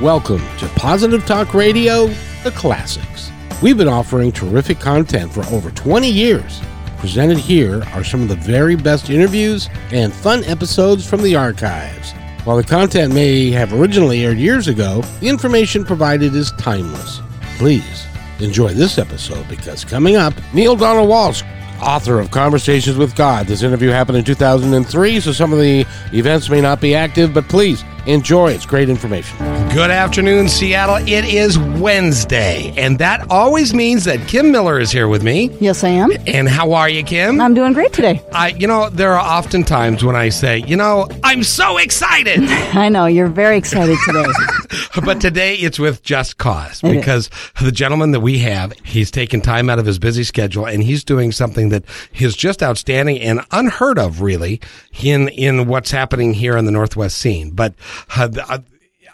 [0.00, 2.06] Welcome to Positive Talk Radio,
[2.42, 3.30] the classics.
[3.60, 6.62] We've been offering terrific content for over 20 years.
[6.96, 12.12] Presented here are some of the very best interviews and fun episodes from the archives.
[12.44, 17.20] While the content may have originally aired years ago, the information provided is timeless.
[17.58, 18.06] Please
[18.38, 21.42] enjoy this episode because coming up, Neale Donald Walsch
[21.82, 23.46] author of Conversations with God.
[23.46, 27.48] This interview happened in 2003, so some of the events may not be active, but
[27.48, 28.52] please enjoy.
[28.52, 29.59] It's great information.
[29.72, 30.96] Good afternoon, Seattle.
[30.96, 35.56] It is Wednesday, and that always means that Kim Miller is here with me.
[35.60, 36.10] Yes, I am.
[36.26, 37.40] And how are you, Kim?
[37.40, 38.20] I'm doing great today.
[38.32, 42.40] I, you know, there are often times when I say, you know, I'm so excited.
[42.74, 44.26] I know you're very excited today.
[45.04, 47.30] but today it's with just cause because
[47.62, 51.04] the gentleman that we have, he's taken time out of his busy schedule and he's
[51.04, 54.60] doing something that is just outstanding and unheard of, really,
[55.00, 57.52] in in what's happening here in the Northwest scene.
[57.52, 57.74] But
[58.16, 58.58] uh,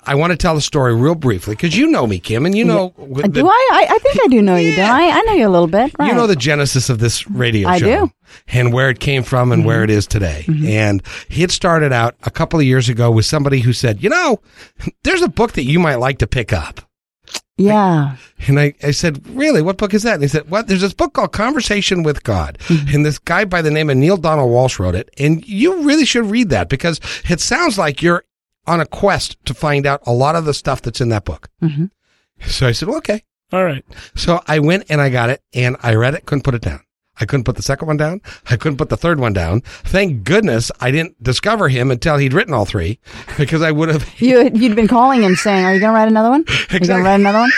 [0.06, 2.64] I want to tell the story real briefly because you know me, Kim, and you
[2.64, 2.94] know.
[2.96, 3.68] The, do I?
[3.72, 3.86] I?
[3.94, 3.98] I?
[3.98, 4.74] think I do know you.
[4.74, 5.10] Do I?
[5.10, 5.92] I know you a little bit.
[5.98, 6.08] Right.
[6.08, 7.86] You know the genesis of this radio I show.
[7.86, 8.12] I do.
[8.48, 9.66] And where it came from and mm-hmm.
[9.66, 10.44] where it is today.
[10.46, 10.66] Mm-hmm.
[10.66, 14.40] And it started out a couple of years ago with somebody who said, you know,
[15.02, 16.80] there's a book that you might like to pick up.
[17.58, 18.16] Yeah.
[18.46, 19.62] And I, I said, really?
[19.62, 20.14] What book is that?
[20.14, 20.68] And he said, what?
[20.68, 22.58] There's this book called Conversation with God.
[22.66, 22.94] Mm-hmm.
[22.94, 25.08] And this guy by the name of Neale Donald Walsch wrote it.
[25.18, 28.24] And you really should read that because it sounds like you're
[28.66, 31.48] on a quest to find out a lot of the stuff that's in that book.
[31.62, 31.86] Mm-hmm.
[32.46, 33.22] So I said, well, okay.
[33.52, 33.84] All right.
[34.14, 36.80] So I went and I got it and I read it, couldn't put it down.
[37.18, 38.20] I couldn't put the second one down.
[38.50, 39.62] I couldn't put the third one down.
[39.62, 42.98] Thank goodness I didn't discover him until he'd written all three
[43.38, 44.08] because I would have.
[44.20, 46.42] you, you'd been calling him saying, Are you going to write another one?
[46.42, 46.80] Are exactly.
[46.80, 47.50] you going to write another one?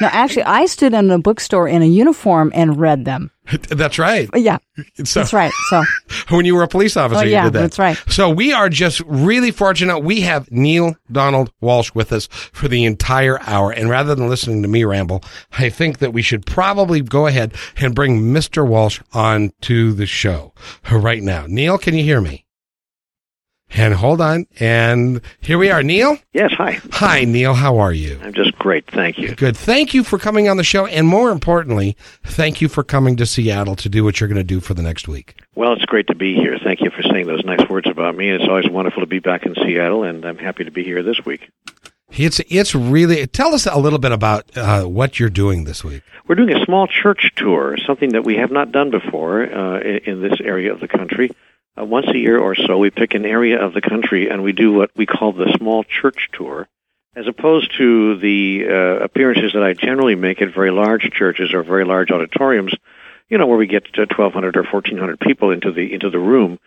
[0.00, 3.31] No, actually, I stood in a bookstore in a uniform and read them.
[3.68, 4.28] That's right.
[4.32, 4.58] Uh, yeah,
[5.04, 5.52] so, that's right.
[5.68, 5.82] So
[6.28, 7.60] when you were a police officer, oh, yeah, you did that.
[7.62, 7.96] That's right.
[8.08, 9.98] So we are just really fortunate.
[9.98, 14.62] We have Neale Donald Walsch with us for the entire hour, and rather than listening
[14.62, 15.22] to me ramble,
[15.58, 18.66] I think that we should probably go ahead and bring Mr.
[18.66, 20.54] Walsch on to the show
[20.90, 21.46] right now.
[21.48, 22.46] Neale, can you hear me?
[23.74, 24.46] And hold on.
[24.60, 25.82] And here we are.
[25.82, 26.18] Neale.
[26.32, 26.80] Yes, hi.
[26.92, 27.54] Hi, Neale.
[27.54, 28.20] How are you?
[28.22, 28.86] I'm just great.
[28.90, 29.34] Thank you.
[29.34, 29.56] Good.
[29.56, 30.86] Thank you for coming on the show.
[30.86, 34.44] And more importantly, thank you for coming to Seattle to do what you're going to
[34.44, 35.36] do for the next week.
[35.54, 36.58] Well, it's great to be here.
[36.62, 38.30] Thank you for saying those nice words about me.
[38.30, 41.24] It's always wonderful to be back in Seattle, and I'm happy to be here this
[41.24, 41.50] week.
[42.14, 46.02] It's it's really tell us a little bit about uh, what you're doing this week.
[46.28, 50.20] We're doing a small church tour, something that we have not done before uh, in
[50.20, 51.30] this area of the country.
[51.78, 54.52] Uh, once a year or so, we pick an area of the country and we
[54.52, 56.68] do what we call the small church tour,
[57.16, 61.62] as opposed to the uh, appearances that I generally make at very large churches or
[61.62, 62.74] very large auditoriums.
[63.30, 66.58] You know, where we get to 1,200 or 1,400 people into the into the room,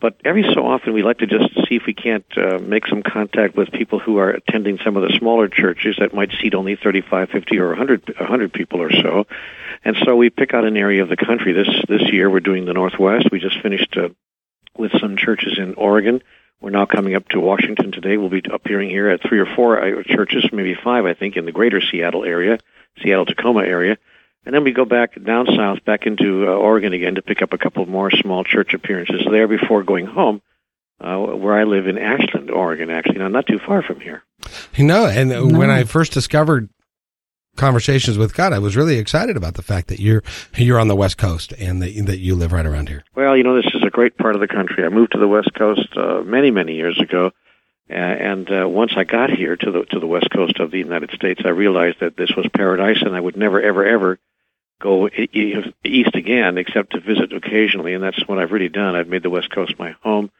[0.00, 3.02] but every so often we like to just see if we can't uh, make some
[3.02, 6.76] contact with people who are attending some of the smaller churches that might seat only
[6.76, 9.26] 35, 50, or 100, 100 people or so,
[9.84, 11.54] and so we pick out an area of the country.
[11.54, 13.32] This this year we're doing the Northwest.
[13.32, 14.10] We just finished uh,
[14.76, 16.22] with some churches in Oregon.
[16.60, 18.16] We're now coming up to Washington today.
[18.16, 21.44] We'll be appearing here at three or four uh, churches, maybe five, I think, in
[21.44, 22.58] the greater Seattle area,
[23.02, 23.98] Seattle Tacoma area.
[24.44, 27.52] And then we go back down south, back into uh, Oregon again to pick up
[27.52, 30.40] a couple more small church appearances there before going home,
[31.00, 34.22] uh, where I live in Ashland, Oregon, actually, now not too far from here.
[34.74, 35.46] You know, and no.
[35.46, 36.68] when I first discovered
[37.56, 40.22] conversations with God, I was really excited about the fact that you're
[40.56, 43.04] you're on the West Coast and that that you live right around here.
[43.14, 44.84] Well, you know, this is a great part of the country.
[44.84, 47.32] I moved to the West Coast uh, many many years ago,
[47.88, 51.10] and uh, once I got here to the to the West Coast of the United
[51.10, 54.18] States, I realized that this was paradise, and I would never ever ever
[54.80, 58.96] go east again except to visit occasionally, and that's what I've really done.
[58.96, 60.30] I've made the West Coast my home,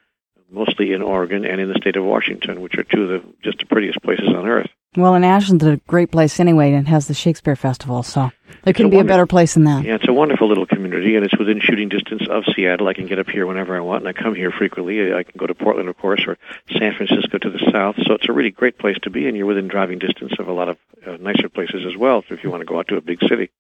[0.51, 3.59] mostly in Oregon and in the state of Washington, which are two of the just
[3.59, 4.71] the prettiest places on earth.
[4.95, 8.31] Well, and Ashland's a great place anyway, and has the Shakespeare Festival, so
[8.63, 9.85] there couldn't be a better place than that.
[9.85, 12.89] Yeah, it's a wonderful little community, and it's within shooting distance of Seattle.
[12.89, 15.15] I can get up here whenever I want, and I come here frequently.
[15.15, 16.37] I can go to Portland, of course, or
[16.77, 17.97] San Francisco to the south.
[18.07, 20.53] So it's a really great place to be, and you're within driving distance of a
[20.53, 22.23] lot of uh, nicer places as well.
[22.29, 23.51] if you want to go out to a big city.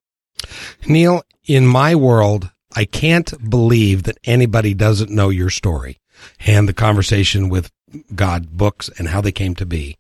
[0.86, 5.98] Neale, in my world, I can't believe that anybody doesn't know your story
[6.46, 7.70] and the conversation with
[8.14, 9.96] God books and how they came to be.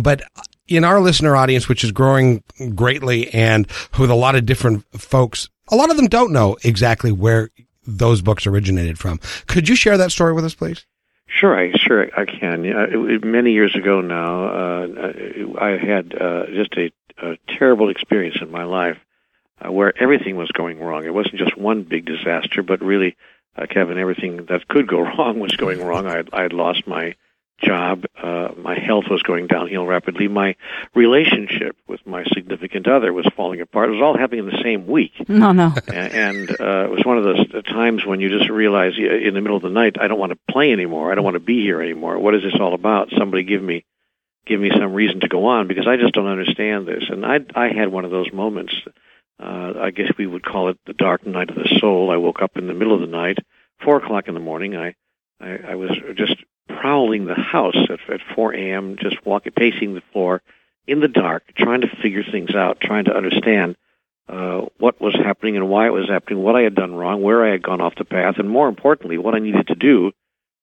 [0.00, 0.22] But
[0.68, 2.42] in our listener audience, which is growing
[2.74, 3.66] greatly and
[3.98, 7.50] with a lot of different folks, a lot of them don't know exactly where
[7.86, 9.20] those books originated from.
[9.46, 10.84] Could you share that story with us, please?
[11.28, 13.20] Sure, I sure I can.
[13.22, 14.86] Many years ago now, uh,
[15.60, 18.98] I had uh, just a, a terrible experience in my life
[19.64, 21.04] uh, where everything was going wrong.
[21.04, 23.16] It wasn't just one big disaster, but really,
[23.56, 26.06] uh, Kevin, everything that could go wrong was going wrong.
[26.06, 27.14] I I had lost my
[27.58, 30.28] job, uh, my health was going downhill rapidly.
[30.28, 30.56] My
[30.94, 33.88] relationship with my significant other was falling apart.
[33.88, 35.12] It was all happening in the same week.
[35.28, 35.72] No, no.
[35.92, 39.56] and, uh, it was one of those times when you just realize in the middle
[39.56, 41.10] of the night, I don't want to play anymore.
[41.10, 42.18] I don't want to be here anymore.
[42.18, 43.10] What is this all about?
[43.16, 43.84] Somebody give me
[44.46, 47.04] give me some reason to go on because I just don't understand this.
[47.08, 48.74] And I I had one of those moments.
[49.38, 52.10] Uh, I guess we would call it the dark night of the soul.
[52.10, 53.38] I woke up in the middle of the night,
[53.84, 54.76] four o'clock in the morning.
[54.76, 54.94] I
[55.40, 56.36] I, I was just
[56.68, 60.42] prowling the house at, at 4 a.m., just walking, pacing the floor
[60.86, 63.76] in the dark, trying to figure things out, trying to understand
[64.28, 67.44] uh, what was happening and why it was happening, what I had done wrong, where
[67.44, 70.12] I had gone off the path, and more importantly, what I needed to do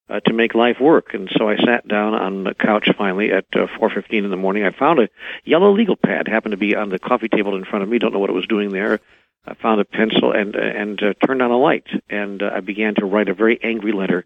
[0.10, 1.14] uh, to make life work.
[1.14, 4.66] And so I sat down on the couch finally at uh, 4:15 in the morning.
[4.66, 5.10] I found a
[5.46, 8.00] yellow legal pad, happened to be on the coffee table in front of me.
[8.00, 9.00] Don't know what it was doing there.
[9.46, 12.96] I found a pencil and and uh, turned on a light, and uh, I began
[12.96, 14.26] to write a very angry letter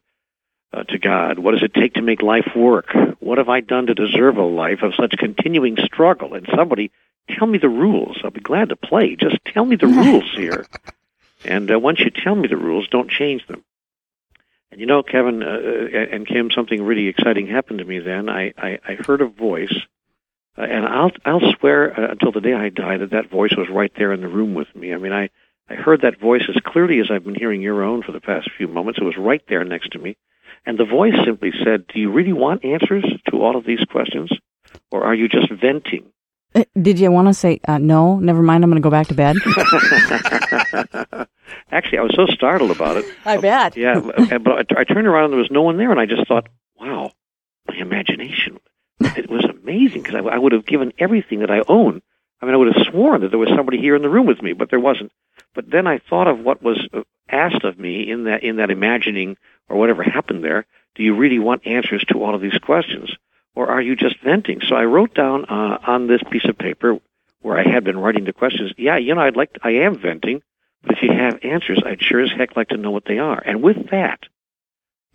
[0.74, 1.40] uh, to God?
[1.40, 2.88] What does it take to make life work?
[3.20, 6.34] What have I done to deserve a life of such continuing struggle?
[6.34, 6.92] And somebody
[7.30, 8.18] tell me the rules.
[8.24, 9.16] I'll be glad to play.
[9.16, 10.66] Just tell me the rules here.
[11.46, 13.64] And uh, once you tell me the rules, don't change them.
[14.72, 18.30] And you know, Kevin uh, and Kim, something really exciting happened to me then.
[18.30, 19.74] I, I, I heard a voice,
[20.58, 23.70] uh, and I'll, I'll swear uh, until the day I die that that voice was
[23.70, 24.94] right there in the room with me.
[24.94, 25.30] I mean, I,
[25.70, 28.52] I heard that voice as clearly as I've been hearing your own for the past
[28.58, 29.00] few moments.
[29.00, 30.18] It was right there next to me.
[30.66, 34.32] And the voice simply said, Do you really want answers to all of these questions?
[34.92, 36.12] Or are you just venting?
[36.56, 39.08] Uh, did you want to say, uh, no, never mind, I'm going to go back
[39.08, 39.36] to bed?
[41.72, 43.06] Actually, I was so startled about it.
[43.26, 43.76] I bet.
[43.78, 46.48] Yeah, but I, turned around and there was no one there, and I just thought,
[46.80, 47.12] wow,
[47.68, 48.60] my imagination.
[49.00, 52.02] It was amazing because I, I would have given everything that I own.
[52.42, 54.42] I mean, I would have sworn that there was somebody here in the room with
[54.42, 55.12] me, but there wasn't.
[55.56, 58.72] But then I thought of what was uh, asked of me in that in that
[58.72, 59.38] imagining
[59.70, 60.66] or whatever happened there,
[60.96, 63.12] do you really want answers to all of these questions?
[63.56, 64.62] Or are you just venting?
[64.62, 67.00] So I wrote down uh, on this piece of paper
[67.42, 69.98] where I had been writing the questions, yeah, you know, I'd like, to, I am
[69.98, 70.42] venting,
[70.84, 73.42] but if you have answers, I'd sure as heck like to know what they are.
[73.44, 74.20] And with that,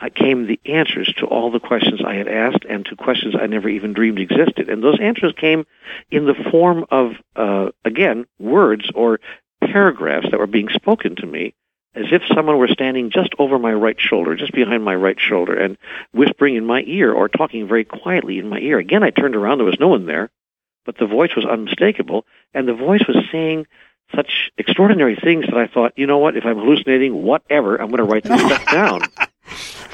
[0.00, 3.46] I came the answers to all the questions I had asked and to questions I
[3.46, 4.68] never even dreamed existed.
[4.68, 5.64] And those answers came
[6.10, 9.20] in the form of, uh, again, words or
[9.66, 11.54] paragraphs that were being spoken to me
[11.94, 15.54] as if someone were standing just over my right shoulder, just behind my right shoulder,
[15.54, 15.76] and
[16.12, 18.78] whispering in my ear or talking very quietly in my ear.
[18.78, 20.30] Again, I turned around, there was no one there,
[20.86, 22.24] but the voice was unmistakable,
[22.54, 23.66] and the voice was saying
[24.14, 27.98] such extraordinary things that I thought, you know what, if I'm hallucinating, whatever, I'm going
[27.98, 29.02] to write this stuff down.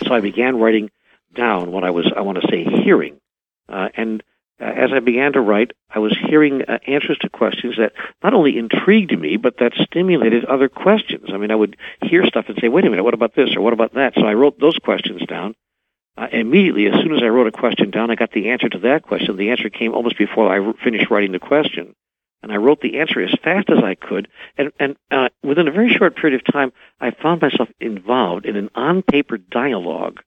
[0.07, 0.91] So I began writing
[1.35, 3.21] down what I was, I want to say, hearing.
[3.69, 4.23] Uh, and
[4.61, 8.35] uh, as I began to write, I was hearing uh, answers to questions that not
[8.35, 11.31] only intrigued me, but that stimulated other questions.
[11.33, 13.61] I mean, I would hear stuff and say, wait a minute, what about this or
[13.61, 14.15] what about that?
[14.15, 15.55] So I wrote those questions down.
[16.17, 18.79] Uh, immediately, as soon as I wrote a question down, I got the answer to
[18.81, 19.37] that question.
[19.37, 21.95] The answer came almost before I finished writing the question.
[22.43, 24.29] And I wrote the answer as fast as I could.
[24.57, 28.57] And, and uh, within a very short period of time, I found myself involved in
[28.57, 30.21] an on paper dialogue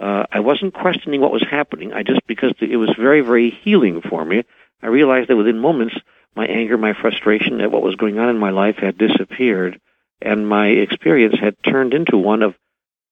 [0.00, 1.92] uh, I wasn't questioning what was happening.
[1.92, 4.44] I just because it was very, very healing for me.
[4.82, 5.94] I realized that within moments,
[6.34, 9.80] my anger, my frustration at what was going on in my life had disappeared,
[10.20, 12.54] and my experience had turned into one of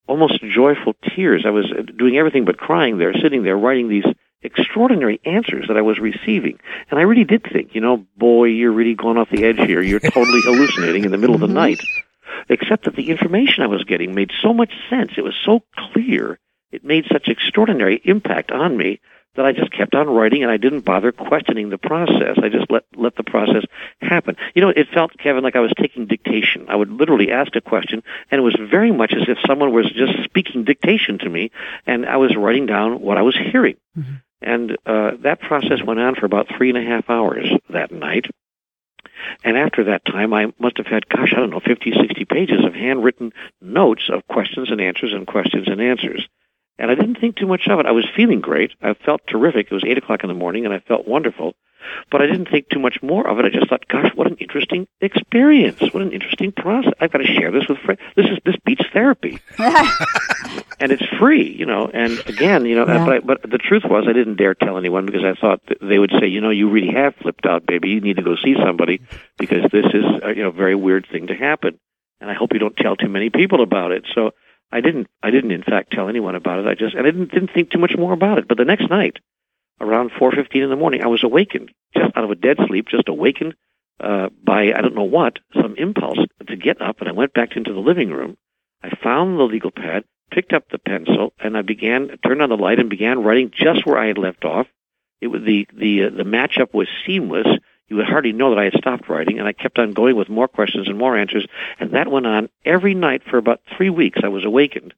[0.06, 1.44] almost joyful tears.
[1.46, 1.66] I was
[1.96, 4.06] doing everything but crying there, sitting there, writing these
[4.42, 6.58] extraordinary answers that I was receiving.
[6.90, 9.82] And I really did think, you know, boy, you're really going off the edge here.
[9.82, 11.54] You're totally hallucinating in the middle of the mm-hmm.
[11.54, 11.80] night.
[12.48, 15.12] Except that the information I was getting made so much sense.
[15.16, 16.38] It was so clear
[16.72, 19.00] it made such extraordinary impact on me
[19.36, 22.36] that I just kept on writing and I didn't bother questioning the process.
[22.42, 23.64] I just let let the process
[24.00, 24.36] happen.
[24.54, 26.66] You know, it felt Kevin like I was taking dictation.
[26.68, 29.90] I would literally ask a question and it was very much as if someone was
[29.92, 31.52] just speaking dictation to me
[31.86, 33.76] and I was writing down what I was hearing.
[33.96, 34.14] Mm-hmm.
[34.42, 38.26] And uh, that process went on for about three and a half hours that night.
[39.44, 42.64] And after that time, I must have had, gosh, I don't know, 50, 60 pages
[42.64, 46.26] of handwritten notes of questions and answers and questions and answers.
[46.80, 47.86] And I didn't think too much of it.
[47.86, 48.72] I was feeling great.
[48.82, 49.66] I felt terrific.
[49.66, 51.54] It was 8 o'clock in the morning, and I felt wonderful.
[52.10, 53.44] But I didn't think too much more of it.
[53.44, 55.80] I just thought, gosh, what an interesting experience.
[55.80, 56.92] What an interesting process.
[57.00, 58.00] I've got to share this with friends.
[58.16, 59.38] This is this beats therapy.
[59.58, 61.90] and it's free, you know.
[61.92, 63.04] And again, you know, yeah.
[63.04, 65.98] but, I, but the truth was I didn't dare tell anyone because I thought they
[65.98, 67.90] would say, you know, you really have flipped out, baby.
[67.90, 69.00] You need to go see somebody
[69.38, 71.78] because this is a, you know, very weird thing to happen.
[72.20, 74.04] And I hope you don't tell too many people about it.
[74.14, 74.32] So
[74.72, 75.08] I didn't.
[75.22, 76.66] I didn't, in fact, tell anyone about it.
[76.66, 78.48] I just, and I didn't, didn't think too much more about it.
[78.48, 79.18] But the next night,
[79.80, 83.08] around 4:15 in the morning, I was awakened, just out of a dead sleep, just
[83.08, 83.54] awakened
[84.00, 87.56] uh, by I don't know what, some impulse to get up, and I went back
[87.56, 88.36] into the living room.
[88.82, 92.56] I found the legal pad, picked up the pencil, and I began turned on the
[92.56, 94.66] light and began writing just where I had left off.
[95.20, 97.46] It was the the uh, the matchup was seamless.
[97.90, 100.28] You would hardly know that I had stopped writing, and I kept on going with
[100.28, 101.44] more questions and more answers,
[101.80, 104.20] and that went on every night for about three weeks.
[104.22, 104.94] I was awakened.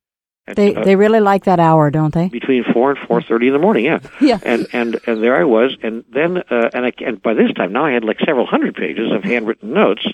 [0.47, 2.29] At, they uh, they really like that hour, don't they?
[2.29, 4.01] Between four and four thirty in the morning, yeah.
[4.21, 4.39] yeah.
[4.43, 7.73] And and and there I was, and then uh, and I and by this time
[7.73, 10.07] now I had like several hundred pages of handwritten notes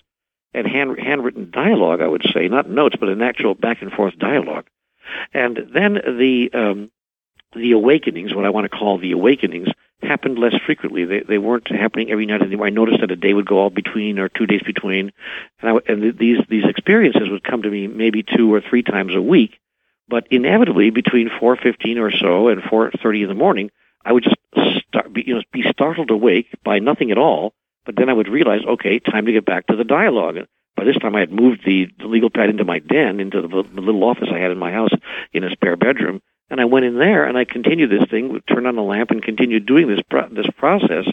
[0.55, 2.01] and hand handwritten dialogue.
[2.01, 4.67] I would say not notes, but an actual back and forth dialogue.
[5.33, 6.91] And then the um,
[7.55, 9.69] the awakenings, what I want to call the awakenings,
[10.03, 11.05] happened less frequently.
[11.05, 12.67] They they weren't happening every night anymore.
[12.67, 15.13] I noticed that a day would go all between or two days between,
[15.61, 19.15] and I, and these these experiences would come to me maybe two or three times
[19.15, 19.59] a week
[20.09, 23.71] but inevitably, between 4:15 or so and 4:30 in the morning,
[24.05, 24.37] I would just
[24.89, 27.53] start, be, you know, be startled awake by nothing at all.
[27.85, 30.37] But then I would realize, okay, time to get back to the dialogue.
[30.37, 33.43] And by this time, I had moved the, the legal pad into my den, into
[33.43, 34.93] the, the little office I had in my house
[35.33, 36.23] in a spare bedroom.
[36.51, 39.23] And I went in there and I continued this thing, turned on the lamp, and
[39.23, 41.07] continued doing this pro- this process.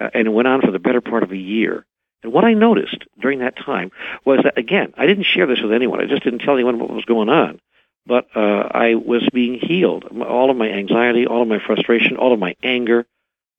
[0.00, 1.86] Uh, and it went on for the better part of a year.
[2.22, 3.90] And what I noticed during that time
[4.24, 6.00] was that, again, I didn't share this with anyone.
[6.00, 7.60] I just didn't tell anyone what was going on
[8.06, 10.04] but uh, I was being healed.
[10.04, 13.06] All of my anxiety, all of my frustration, all of my anger,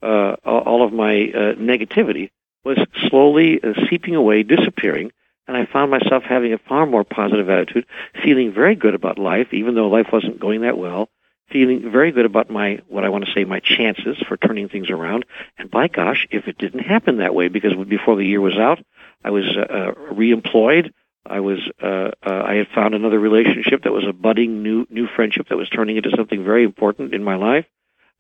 [0.02, 2.30] uh, all of my uh, negativity
[2.64, 2.78] was
[3.10, 5.12] slowly uh, seeping away, disappearing,
[5.48, 7.86] and I found myself having a far more positive attitude,
[8.24, 11.10] feeling very good about life, even though life wasn't going that well.
[11.52, 14.90] Feeling very good about my what I want to say my chances for turning things
[14.90, 15.26] around.
[15.58, 18.80] And by gosh, if it didn't happen that way, because before the year was out,
[19.24, 20.94] I was uh, uh reemployed.
[21.26, 25.08] I was uh, uh, I had found another relationship that was a budding new new
[25.16, 27.66] friendship that was turning into something very important in my life,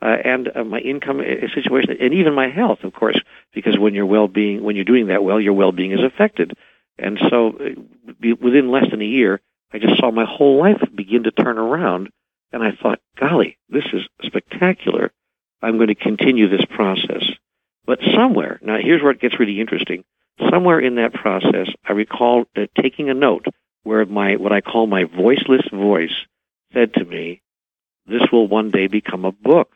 [0.02, 3.20] uh, and uh, my income uh, situation, and even my health, of course,
[3.54, 6.54] because when your well being when you're doing that well, your well being is affected,
[6.98, 11.24] and so uh, within less than a year, I just saw my whole life begin
[11.24, 12.10] to turn around,
[12.52, 15.12] and I thought, golly, this is spectacular.
[15.62, 17.24] I'm going to continue this process,
[17.86, 20.04] but somewhere now here's where it gets really interesting
[20.50, 23.46] somewhere in that process, I recall uh, taking a note
[23.84, 26.14] where my what I call my voiceless voice
[26.74, 27.42] said to me,
[28.06, 29.72] "This will one day become a book."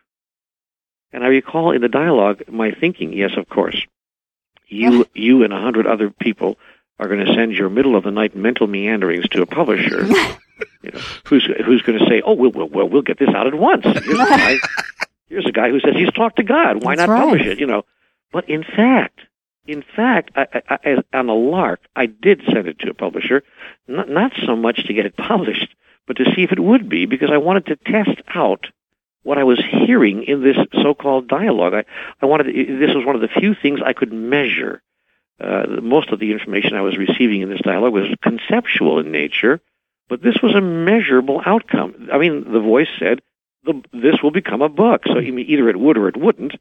[1.11, 3.79] And I recall in the dialogue my thinking, "Yes, of course,
[4.67, 6.57] you you and a hundred other people
[6.99, 10.05] are going to send your middle of the night mental meanderings to a publisher."
[10.81, 13.55] you know, who's who's going to say, "Oh, we'll we'll we'll get this out at
[13.55, 14.55] once." Here's a guy,
[15.27, 16.83] here's a guy who says he's talked to God.
[16.83, 17.21] Why That's not right.
[17.21, 17.59] publish it?
[17.59, 17.83] You know,
[18.31, 19.19] but in fact,
[19.67, 23.43] in fact, I, I, I, on a lark, I did send it to a publisher,
[23.87, 25.75] not, not so much to get it published,
[26.07, 28.67] but to see if it would be, because I wanted to test out
[29.23, 31.73] what I was hearing in this so-called dialogue.
[31.73, 31.83] I,
[32.21, 34.81] I wanted this was one of the few things I could measure.
[35.39, 39.61] Uh, most of the information I was receiving in this dialogue was conceptual in nature,
[40.09, 42.09] but this was a measurable outcome.
[42.11, 43.21] I mean, the voice said,
[43.63, 46.53] the, "This will become a book." So either it would or it wouldn't.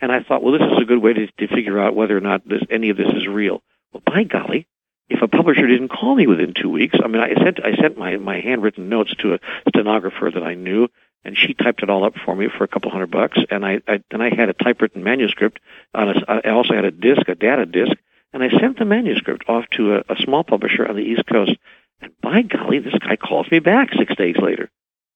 [0.00, 2.20] And I thought, well, this is a good way to, to figure out whether or
[2.20, 3.62] not this, any of this is real.
[3.92, 4.66] Well, by golly,
[5.08, 7.98] if a publisher didn't call me within two weeks, I mean, I sent I sent
[7.98, 10.88] my my handwritten notes to a stenographer that I knew,
[11.24, 13.38] and she typed it all up for me for a couple hundred bucks.
[13.50, 15.60] And I, I I had a typewritten manuscript
[15.94, 16.14] on a,
[16.46, 17.92] I also had a disc, a data disc,
[18.32, 21.52] and I sent the manuscript off to a, a small publisher on the East Coast.
[22.00, 24.70] And by golly, this guy calls me back six days later,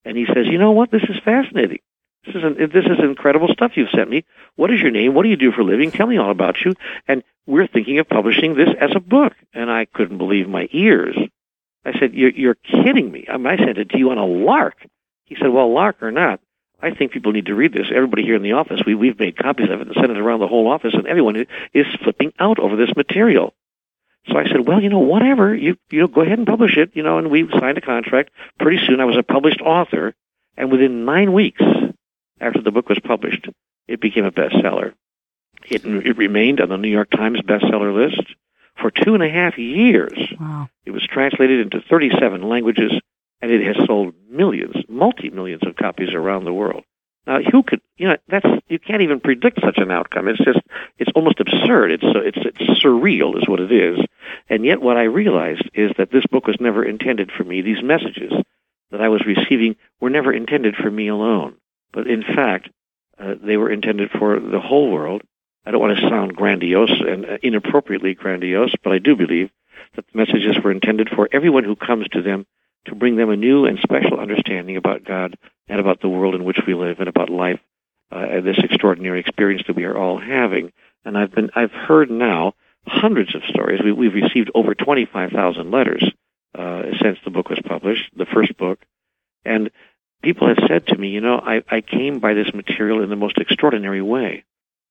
[0.05, 0.91] and he says, "You know what?
[0.91, 1.81] This is fascinating.
[2.25, 4.25] This is an, this is incredible stuff you've sent me.
[4.57, 5.15] What is your name?
[5.15, 5.91] What do you do for a living?
[5.91, 6.75] Tell me all about you.
[7.07, 9.33] And we're thinking of publishing this as a book.
[9.53, 11.17] And I couldn't believe my ears.
[11.85, 13.27] I said, "You're, you're kidding me.
[13.29, 14.77] I, mean, I sent it to you on a lark."
[15.25, 16.41] He said, "Well, lark or not,
[16.87, 17.87] I think people need to read this.
[17.93, 20.41] Everybody here in the office, we we've made copies of it and sent it around
[20.41, 23.55] the whole office, and everyone is flipping out over this material."
[24.29, 25.55] So I said, "Well, you know, whatever.
[25.55, 26.91] You you know, go ahead and publish it.
[26.95, 28.31] You know." And we signed a contract.
[28.61, 30.15] Pretty soon, I was a published author,
[30.57, 31.63] and within nine weeks,
[32.41, 33.49] after the book was published,
[33.89, 34.95] it became a bestseller.
[35.69, 38.23] It, it remained on the New York Times bestseller list
[38.81, 40.19] for two and a half years.
[40.39, 40.69] Wow.
[40.85, 42.93] It was translated into 37 languages,
[43.41, 46.85] and it has sold millions, multi millions of copies around the world.
[47.27, 50.29] Now, who could, you know, that's you can't even predict such an outcome.
[50.29, 50.61] It's just,
[50.99, 51.91] it's almost absurd.
[51.91, 53.99] It's it's it's surreal, is what it is.
[54.49, 57.63] And yet, what I realized is that this book was never intended for me.
[57.63, 58.33] These messages
[58.93, 61.57] that I was receiving were never intended for me alone.
[61.93, 62.71] But in fact,
[63.19, 65.23] uh, they were intended for the whole world.
[65.65, 69.51] I don't want to sound grandiose and uh, inappropriately grandiose, but I do believe
[69.97, 72.47] that the messages were intended for everyone who comes to them
[72.87, 75.37] to bring them a new and special understanding about God
[75.69, 77.61] and about the world in which we live and about life
[78.13, 80.73] uh, and this extraordinary experience that we are all having.
[81.05, 82.55] And I've been I've heard now
[82.87, 83.81] hundreds of stories.
[83.83, 86.05] We, we've received over 25,000 letters
[86.57, 88.79] uh, since the book was published, the first book,
[89.45, 89.71] And
[90.23, 93.17] people have said to me, you know, I, I came by this material in the
[93.17, 94.45] most extraordinary way.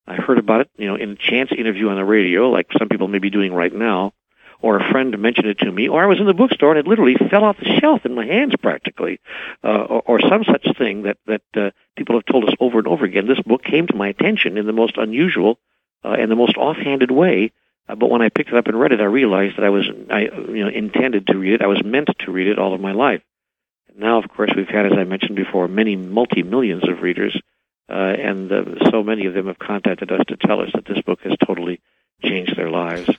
[0.08, 2.90] I heard about it, you know, in a chance interview on the radio, like some
[2.90, 4.14] people may be doing right now,
[4.62, 6.88] or a friend mentioned it to me, or I was in the bookstore and it
[6.88, 9.20] literally fell off the shelf in my hands practically,
[9.64, 12.88] uh, or, or some such thing that that uh, people have told us over and
[12.88, 13.28] over again.
[13.28, 15.60] This book came to my attention in the most unusual
[16.04, 17.52] uh, and the most offhanded way.
[17.88, 19.86] Uh, but when I picked it up and read it, I realized that I was
[20.10, 21.62] I you know intended to read it.
[21.62, 23.22] I was meant to read it all of my life.
[23.98, 27.40] Now, of course, we've had, as I mentioned before, many multi millions of readers
[27.90, 31.02] uh, and uh, so many of them have contacted us to tell us that this
[31.02, 31.82] book has totally
[32.24, 33.10] changed their lives.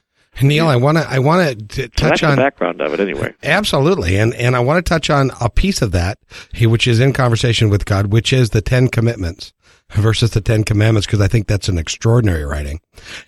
[0.43, 3.35] Neale, I want to I want to touch on the background of it anyway.
[3.43, 6.19] Absolutely, and and I want to touch on a piece of that,
[6.61, 9.52] which is in conversation with God, which is the Ten Commitments
[9.90, 12.81] versus the Ten Commandments, because I think that's an extraordinary writing,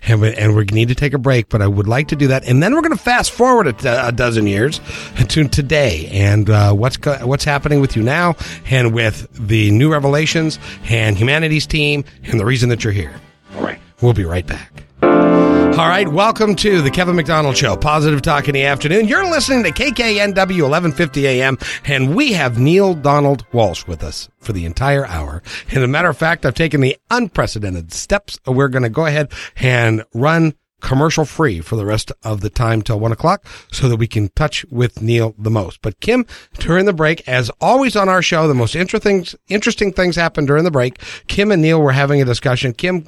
[0.02, 2.26] and we, and we need to take a break, but I would like to do
[2.28, 4.80] that, and then we're going to fast forward a, a, dozen years
[5.28, 8.34] to today, and uh, what's what's happening with you now,
[8.70, 13.14] and with the new revelations and Humanity's Team, and the reason that you're here.
[13.54, 14.87] All right, we'll be right back.
[15.02, 19.06] All right, welcome to the Kevin McDonald Show, Positive Talk in the Afternoon.
[19.06, 24.52] You're listening to KKNW 1150 AM, and we have Neale Donald Walsch with us for
[24.52, 25.42] the entire hour.
[25.70, 28.38] And a matter of fact, I've taken the unprecedented steps.
[28.46, 32.82] We're going to go ahead and run commercial free for the rest of the time
[32.82, 35.80] till one o'clock so that we can touch with Neale the most.
[35.82, 40.16] But Kim, during the break, as always on our show, the most interesting, interesting things
[40.16, 40.98] happen during the break.
[41.26, 42.72] Kim and Neale were having a discussion.
[42.72, 43.04] Kim,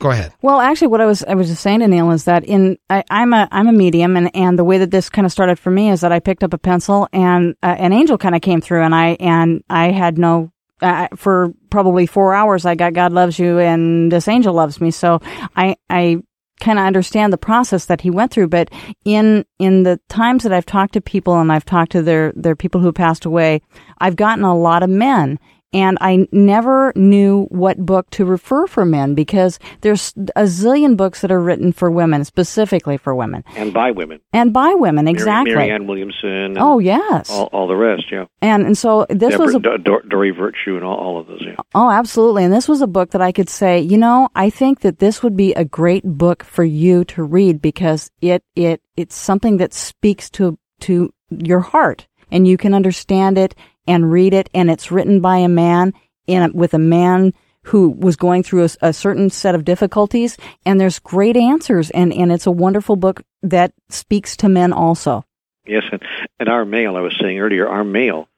[0.00, 0.34] Go ahead.
[0.42, 3.04] Well, actually, what I was I was just saying to Neale is that in I,
[3.10, 5.70] am a I'm a medium, and and the way that this kind of started for
[5.70, 8.60] me is that I picked up a pencil and uh, an angel kind of came
[8.60, 10.50] through, and I and I had no
[10.82, 14.90] uh, for probably four hours I got God loves you and this angel loves me,
[14.90, 15.20] so
[15.56, 16.22] I I
[16.60, 18.48] kind of understand the process that he went through.
[18.48, 18.70] But
[19.04, 22.56] in in the times that I've talked to people and I've talked to their their
[22.56, 23.62] people who passed away,
[23.98, 25.38] I've gotten a lot of men
[25.74, 31.20] and I never knew what book to refer for men because there's a zillion books
[31.20, 33.42] that are written for women, specifically for women.
[33.56, 34.20] And by women.
[34.32, 35.52] And by women, exactly.
[35.52, 36.56] Mary, Marianne Williamson.
[36.58, 37.28] oh, yes.
[37.28, 38.26] All, all, the rest, yeah.
[38.40, 39.60] And and so this yeah, was a...
[39.60, 41.56] Dor- Virtue and all, all of those, yeah.
[41.74, 42.44] Oh, absolutely.
[42.44, 45.22] And this was a book that I could say, you know, I think that this
[45.22, 49.74] would be a great book for you to read because it, it, it's something that
[49.74, 53.54] speaks to, to your heart and you can understand it
[53.86, 55.92] and read it, and it's written by a man
[56.26, 57.32] in a, with a man
[57.64, 62.12] who was going through a, a, certain set of difficulties, and there's great answers, and,
[62.12, 65.24] and it's a wonderful book that speaks to men also.
[65.66, 66.02] Yes, and,
[66.38, 68.28] and our mail, I was saying earlier, our mail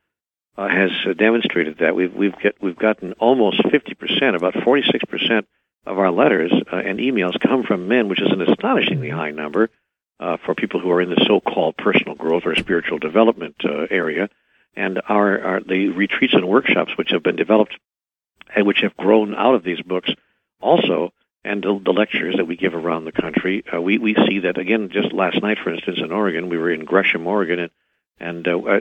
[0.56, 4.82] uh, has uh, demonstrated that we've we've get we've gotten almost fifty percent, about forty
[4.90, 5.46] six percent
[5.84, 9.70] of our letters uh, and emails come from men, which is an astonishingly high number
[10.18, 14.28] uh, for people who are in the so-called personal growth or spiritual development uh, area
[14.76, 17.76] and our, our the retreats and workshops which have been developed
[18.54, 20.10] and which have grown out of these books
[20.60, 21.12] also
[21.44, 24.58] and the, the lectures that we give around the country uh, we we see that
[24.58, 27.70] again just last night for instance in Oregon we were in Gresham Oregon and
[28.18, 28.80] and uh,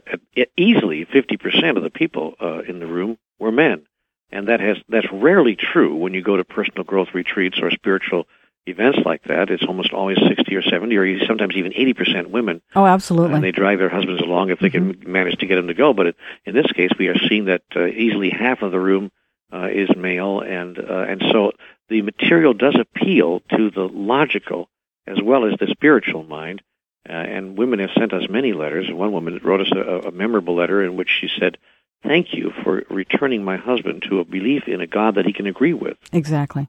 [0.55, 3.85] easily 50% of the people uh, in the room were men.
[4.31, 8.25] And that has that's rarely true when you go to personal growth retreats or spiritual
[8.65, 12.61] events like that, it's almost always 60 or 70 or sometimes even 80% women.
[12.75, 13.35] Oh, absolutely.
[13.35, 15.01] And they drive their husbands along if they mm-hmm.
[15.01, 15.93] can manage to get them to go.
[15.93, 19.11] But it, in this case, we are seeing that uh, easily half of the room
[19.53, 21.51] uh, is male, and uh, and so
[21.89, 24.69] the material does appeal to the logical
[25.07, 26.61] as well as the spiritual mind.
[27.07, 28.87] Uh, and women have sent us many letters.
[28.91, 31.59] One woman wrote us a, a memorable letter in which she said,
[32.01, 35.45] "Thank you for returning my husband to a belief in a God that he can
[35.45, 36.67] agree with." Exactly.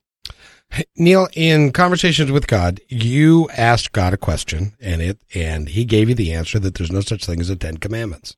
[0.96, 6.08] Neale, in conversations with God, you asked God a question, and it and He gave
[6.08, 8.36] you the answer that there's no such thing as the Ten Commandments.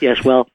[0.00, 0.48] Yes, well,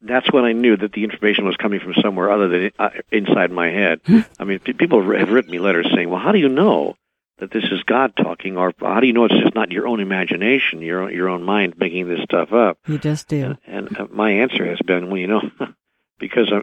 [0.00, 3.50] that's when I knew that the information was coming from somewhere other than uh, inside
[3.50, 4.00] my head.
[4.06, 4.20] Hmm.
[4.38, 6.96] I mean, people have written me letters saying, "Well, how do you know
[7.38, 10.00] that this is God talking, or how do you know it's just not your own
[10.00, 13.56] imagination, your your own mind making this stuff up?" You just do.
[13.66, 15.42] And, and uh, my answer has been, "Well, you know."
[16.18, 16.62] because uh,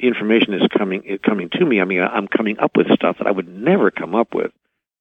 [0.00, 1.80] information is coming coming to me.
[1.80, 4.52] I mean, I'm coming up with stuff that I would never come up with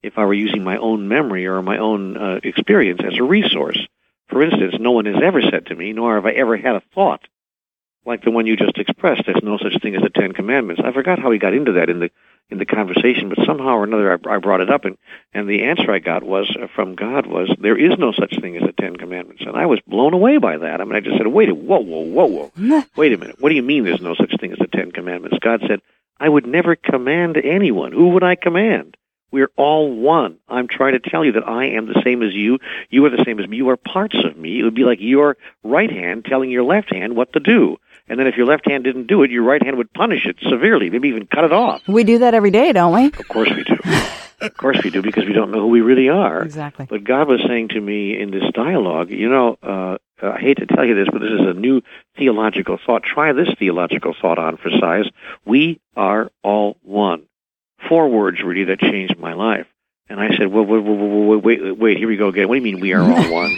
[0.04, 3.80] if I were using my own memory or my own uh, experience as a resource.
[4.28, 6.84] For instance, no one has ever said to me, nor have I ever had a
[6.94, 7.22] thought
[8.06, 9.24] like the one you just expressed.
[9.26, 10.82] There's no such thing as the Ten Commandments.
[10.84, 12.12] I forgot how we got into that in the
[12.50, 14.98] in the conversation, but somehow or another I, I brought it up, and
[15.34, 18.56] and the answer I got was uh, from God was there is no such thing
[18.56, 20.80] as the Ten Commandments, and I was blown away by that.
[20.80, 23.50] I mean, I just said, wait, a whoa, whoa, whoa, whoa, wait a minute, what
[23.50, 25.38] do you mean there's no such thing as the Ten Commandments?
[25.42, 25.82] God said,
[26.20, 27.92] I would never command anyone.
[27.92, 28.96] Who would I command?
[29.32, 30.38] We're all one.
[30.48, 32.60] I'm trying to tell you that I am the same as you.
[32.90, 33.58] You are the same as me.
[33.58, 34.60] You are parts of me.
[34.60, 37.78] It would be like your right hand telling your left hand what to do.
[38.08, 40.38] And then if your left hand didn't do it, your right hand would punish it
[40.48, 41.82] severely, maybe even cut it off.
[41.88, 43.06] We do that every day, don't we?
[43.08, 43.78] Of course we do.
[44.42, 46.44] of course we do, because we don't know who we really are.
[46.44, 46.86] Exactly.
[46.88, 50.68] But God was saying to me in this dialogue, you know, uh, I hate to
[50.68, 51.82] tell you this, but this is a new
[52.18, 53.04] theological thought.
[53.04, 55.06] Try this theological thought on for size.
[55.44, 57.24] We are all one.
[57.90, 59.68] Four words really that changed my life.
[60.08, 62.48] And I said, well, wait, wait, wait, wait, here we go again.
[62.48, 63.58] What do you mean we are all one?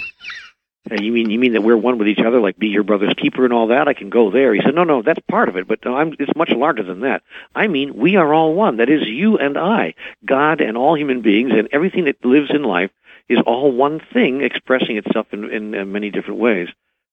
[0.90, 3.44] You mean you mean that we're one with each other, like be your brother's keeper
[3.44, 3.88] and all that?
[3.88, 4.54] I can go there.
[4.54, 7.24] He said, no, no, that's part of it, but I'm, it's much larger than that.
[7.54, 8.78] I mean, we are all one.
[8.78, 9.96] That is you and I,
[10.26, 12.92] God and all human beings, and everything that lives in life
[13.28, 16.70] is all one thing, expressing itself in, in, in many different ways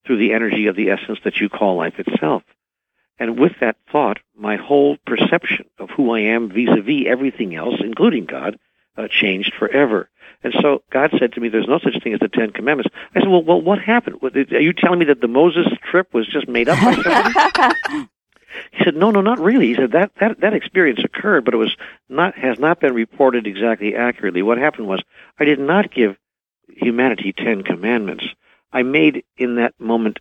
[0.07, 2.43] through the energy of the essence that you call life itself.
[3.19, 8.27] And with that thought, my whole perception of who I am vis-a-vis everything else, including
[8.27, 8.59] God,
[8.97, 10.09] uh, changed forever.
[10.45, 13.21] And so God said to me, "There's no such thing as the Ten Commandments." I
[13.21, 14.19] said, "Well, well, what happened?
[14.23, 18.09] Are you telling me that the Moses trip was just made up by somebody?"
[18.73, 21.57] he said, "No, no, not really." He said that that that experience occurred, but it
[21.57, 21.75] was
[22.11, 24.43] not has not been reported exactly accurately.
[24.43, 25.03] What happened was
[25.41, 26.17] I did not give
[26.69, 28.27] humanity ten commandments.
[28.71, 30.19] I made in that moment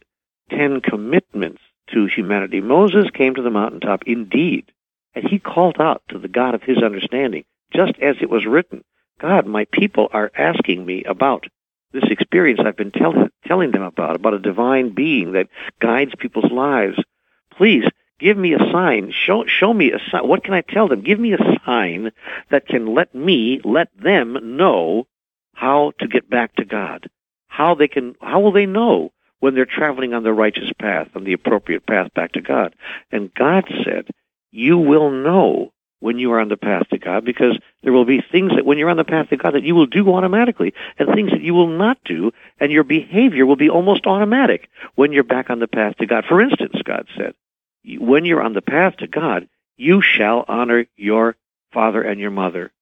[0.50, 2.62] ten commitments to humanity.
[2.62, 4.72] Moses came to the mountaintop indeed,
[5.14, 8.86] and he called out to the God of his understanding, just as it was written.
[9.24, 11.46] God, my people are asking me about
[11.94, 15.48] this experience I've been tell- telling them about, about a divine being that
[15.80, 16.98] guides people's lives.
[17.56, 17.86] Please
[18.20, 19.14] give me a sign.
[19.14, 20.28] Show, show me a sign.
[20.28, 21.04] What can I tell them?
[21.04, 22.12] Give me a sign
[22.50, 25.08] that can let me, let them know
[25.54, 27.10] how to get back to God.
[27.48, 31.24] How they can, how will they know when they're traveling on the righteous path, on
[31.24, 32.76] the appropriate path back to God?
[33.10, 34.10] And God said,
[34.52, 35.73] you will know
[36.04, 38.78] when you are on the path to God because there will be things that when
[38.78, 41.54] you're on the path to God that you will do automatically and things that you
[41.54, 45.68] will not do and your behavior will be almost automatic when you're back on the
[45.68, 46.26] path to God.
[46.28, 47.36] For instance, God said,
[47.86, 51.38] when you're on the path to God, you shall honor your
[51.72, 52.74] father and your mother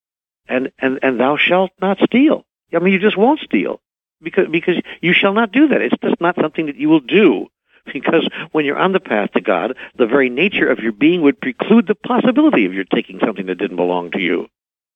[0.48, 2.44] and, and, and thou shalt not steal.
[2.74, 3.82] I mean, you just won't steal
[4.20, 5.82] because, because you shall not do that.
[5.84, 7.51] It's just not something that you will do
[7.92, 11.42] because when you're on the path to God, the very nature of your being would
[11.42, 14.48] preclude the possibility of your taking something that didn't belong to you.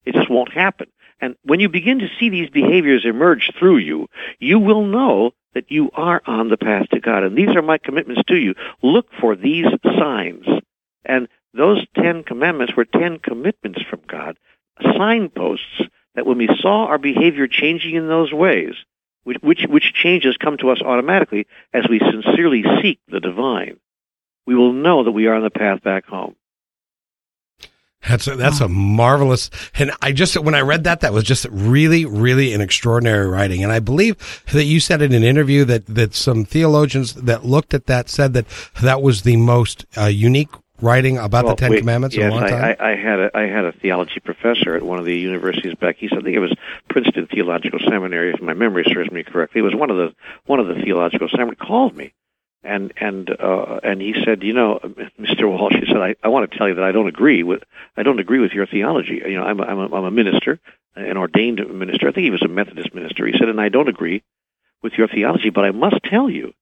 [0.06, 0.88] It just won't happen.
[1.20, 4.08] And when you begin to see these behaviors emerge through you,
[4.40, 7.24] you will know that you are on the path to God.
[7.24, 8.54] And these are my commitments to you.
[8.84, 9.66] Look for these
[9.98, 10.46] signs.
[11.06, 14.38] And those Ten Commandments were ten commitments from God,
[14.98, 15.82] signposts
[16.16, 18.74] that when we saw our behavior changing in those ways,
[19.26, 23.78] which, which, which changes come to us automatically as we sincerely seek the divine,
[24.48, 26.36] we will know that we are on the path back home.
[28.08, 31.48] That's a, that's a marvelous, and I just when I read that, that was just
[31.50, 33.64] really, really an extraordinary writing.
[33.64, 37.74] And I believe that you said in an interview that that some theologians that looked
[37.74, 38.46] at that said that
[38.80, 42.36] that was the most uh, unique writing about well, the Ten wait, Commandments yes, a
[42.36, 42.64] long time?
[42.64, 45.76] I, I, I had a I had a theology professor at one of the universities
[45.76, 46.14] back east.
[46.14, 46.54] I think it was
[46.90, 49.60] Princeton Theological Seminary, if my memory serves me correctly.
[49.60, 52.14] It was one of the one of the theological seminary called me,
[52.64, 54.80] and and uh, and he said, you know,
[55.20, 55.44] Mr.
[55.44, 57.64] Walsch, he said, I, I want to tell you that I don't agree with
[57.96, 59.22] I don't agree with your theology.
[59.26, 60.60] You know, I'm a, I'm a, I'm a minister,
[60.96, 62.08] an ordained minister.
[62.08, 63.26] I think he was a Methodist minister.
[63.26, 64.24] He said, and I don't agree
[64.82, 66.54] with your theology, but I must tell you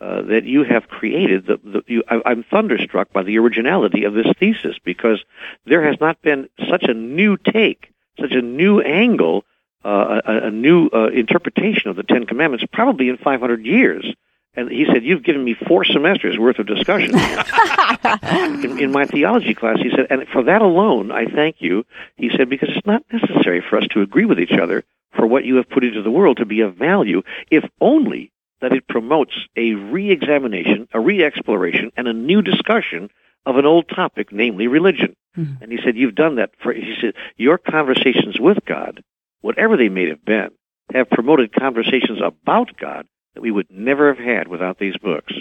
[0.00, 1.46] uh, that you have created.
[1.46, 5.22] The, the, you, I, I'm thunderstruck by the originality of this thesis because
[5.66, 9.44] there has not been such a new take, such a new angle,
[9.84, 14.06] uh, a, a new uh, interpretation of the Ten Commandments, probably in 500 years.
[14.54, 19.54] And he said, "You've given me four semesters worth of discussion in, in my theology
[19.54, 21.86] class." He said, "And for that alone, I thank you."
[22.16, 24.82] He said, "Because it's not necessary for us to agree with each other
[25.12, 28.72] for what you have put into the world to be of value, if only that
[28.72, 33.10] it promotes a re-examination, a re-exploration, and a new discussion
[33.46, 35.16] of an old topic, namely religion.
[35.36, 35.62] Mm-hmm.
[35.62, 39.02] And he said, you've done that for, he said, your conversations with God,
[39.40, 40.50] whatever they may have been,
[40.92, 45.32] have promoted conversations about God that we would never have had without these books.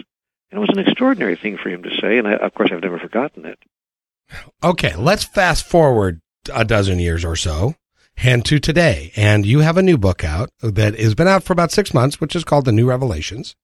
[0.52, 2.82] And it was an extraordinary thing for him to say, and I, of course I've
[2.82, 3.60] never forgotten it.
[4.64, 6.22] Okay, let's fast forward
[6.54, 7.76] a dozen years or so
[8.24, 9.12] and to today.
[9.16, 12.20] And you have a new book out that has been out for about six months,
[12.20, 13.56] which is called The New Revelations.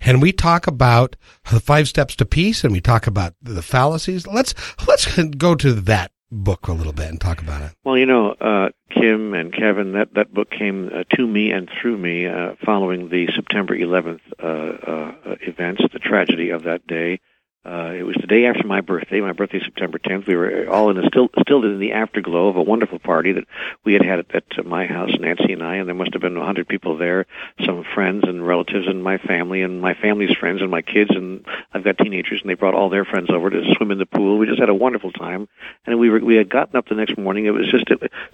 [0.00, 1.16] And we talk about
[1.50, 4.26] the five steps to peace and we talk about the fallacies.
[4.26, 4.54] Let's,
[4.86, 7.72] let's go to that book a little bit and talk about it.
[7.84, 11.68] Well, you know, uh, Kim and Kevin, that, that book came uh, to me and
[11.80, 17.20] through me uh, following the September 11th uh, uh, events, the tragedy of that day.
[17.62, 19.20] Uh, it was the day after my birthday.
[19.20, 20.26] My birthday, September 10th.
[20.26, 23.44] We were all in a still still in the afterglow of a wonderful party that
[23.84, 26.38] we had had at, at my house, Nancy and I, and there must have been
[26.38, 27.26] a hundred people there,
[27.66, 31.44] some friends and relatives and my family and my family's friends and my kids and
[31.74, 34.38] I've got teenagers and they brought all their friends over to swim in the pool.
[34.38, 35.46] We just had a wonderful time,
[35.84, 37.44] and we were we had gotten up the next morning.
[37.44, 37.84] It was just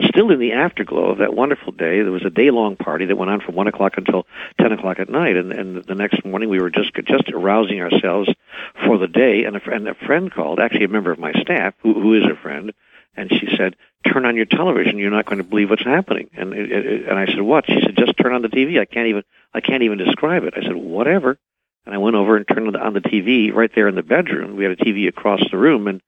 [0.09, 2.03] still in the afterglow of that wonderful day.
[2.03, 4.25] There was a day long party that went on from one o'clock until
[4.61, 8.29] ten o'clock at night, and and the next morning we were just just arousing ourselves
[8.87, 11.75] for the day, and a, friend, a friend called, actually a member of my staff,
[11.81, 12.73] who, who is a friend,
[13.17, 13.77] and she said,
[14.07, 14.99] "Turn on your television.
[14.99, 17.81] You're not going to believe what's happening." And it, it, and I said, "What?" She
[17.81, 18.79] said, "Just turn on the TV.
[18.79, 19.23] I can't even
[19.55, 21.39] I can't even describe it." I said, "Whatever."
[21.87, 24.57] And I went over and turned on the TV right there in the bedroom.
[24.57, 26.01] We had a TV across the room, and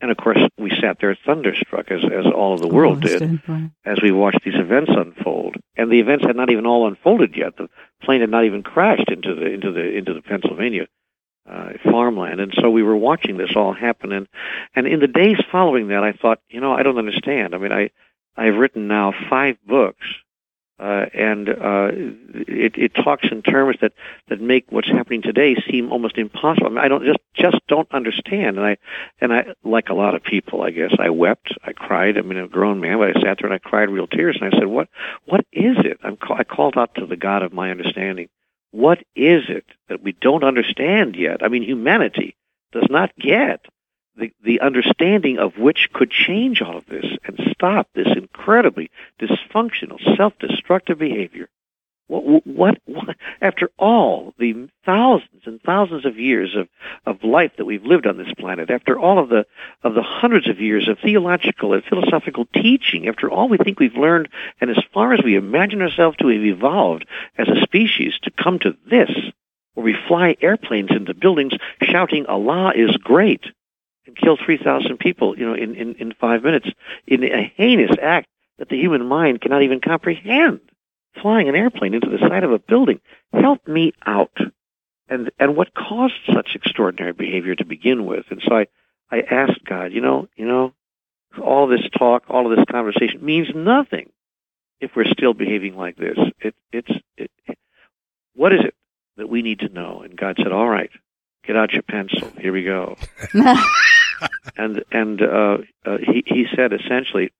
[0.00, 3.40] and of course we sat there thunderstruck, as as all of the world oh, did,
[3.84, 5.56] as we watched these events unfold.
[5.76, 7.56] And the events had not even all unfolded yet.
[7.56, 7.68] The
[8.02, 10.86] plane had not even crashed into the into the into the Pennsylvania
[11.50, 12.40] uh, farmland.
[12.40, 14.12] And so we were watching this all happen.
[14.12, 14.28] And,
[14.74, 17.54] and in the days following that, I thought, you know, I don't understand.
[17.54, 17.90] I mean, I,
[18.36, 20.06] I've written now five books.
[20.78, 21.90] Uh, and uh,
[22.48, 23.92] it, it talks in terms that,
[24.28, 26.68] that make what's happening today seem almost impossible.
[26.68, 28.76] I, mean, I don't just just don't understand, and I
[29.20, 32.16] and I like a lot of people, I guess I wept, I cried.
[32.16, 34.54] I mean, a grown man, but I sat there and I cried real tears, and
[34.54, 34.88] I said, "What
[35.26, 38.30] what is it?" I'm, I called out to the God of my understanding,
[38.70, 41.42] what is it that we don't understand yet?
[41.42, 42.36] I mean, humanity
[42.72, 43.64] does not get
[44.16, 49.98] the, the understanding of which could change all of this and stop this incredibly dysfunctional,
[50.16, 51.48] self-destructive behavior.
[52.10, 56.68] What, what, what, after all the thousands and thousands of years of,
[57.06, 59.46] of life that we've lived on this planet, after all of the,
[59.84, 63.94] of the hundreds of years of theological and philosophical teaching, after all we think we've
[63.94, 64.28] learned,
[64.60, 67.06] and as far as we imagine ourselves to have evolved
[67.38, 69.10] as a species to come to this,
[69.74, 73.44] where we fly airplanes into buildings shouting Allah is great,
[74.06, 76.66] and kill 3,000 people, you know, in, in, in five minutes,
[77.06, 78.26] in a heinous act
[78.58, 80.60] that the human mind cannot even comprehend
[81.20, 83.00] flying an airplane into the side of a building.
[83.32, 84.36] Help me out.
[85.08, 88.26] And and what caused such extraordinary behavior to begin with?
[88.30, 88.66] And so I,
[89.10, 90.72] I asked God, you know, you know,
[91.42, 94.10] all this talk, all of this conversation means nothing
[94.80, 96.18] if we're still behaving like this.
[96.40, 97.30] It, it's it,
[98.34, 98.74] what is it
[99.16, 100.02] that we need to know?
[100.02, 100.90] And God said, "All right,
[101.44, 102.32] get out your pencil.
[102.38, 102.96] Here we go."
[104.56, 107.32] and and uh, uh, he he said essentially,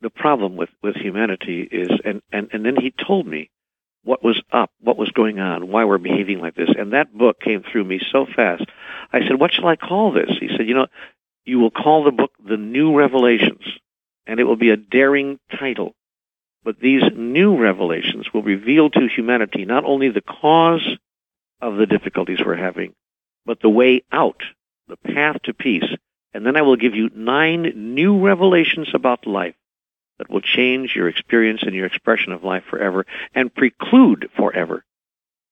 [0.00, 3.50] the problem with, with humanity is, and, and, and then he told me
[4.04, 6.70] what was up, what was going on, why we're behaving like this.
[6.78, 8.64] And that book came through me so fast.
[9.12, 10.30] I said, what shall I call this?
[10.40, 10.86] He said, you know,
[11.44, 13.64] you will call the book The New Revelations,
[14.26, 15.94] and it will be a daring title.
[16.62, 20.86] But these new revelations will reveal to humanity not only the cause
[21.60, 22.94] of the difficulties we're having,
[23.46, 24.42] but the way out,
[24.86, 25.84] the path to peace.
[26.34, 29.54] And then I will give you nine new revelations about life
[30.18, 34.84] that will change your experience and your expression of life forever and preclude forever,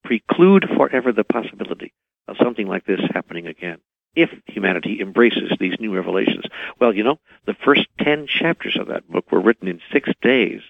[0.05, 1.93] preclude forever the possibility
[2.29, 3.79] of something like this happening again
[4.17, 6.45] if humanity embraces these new revelations.
[6.81, 10.63] Well, you know, the first 10 chapters of that book were written in six days.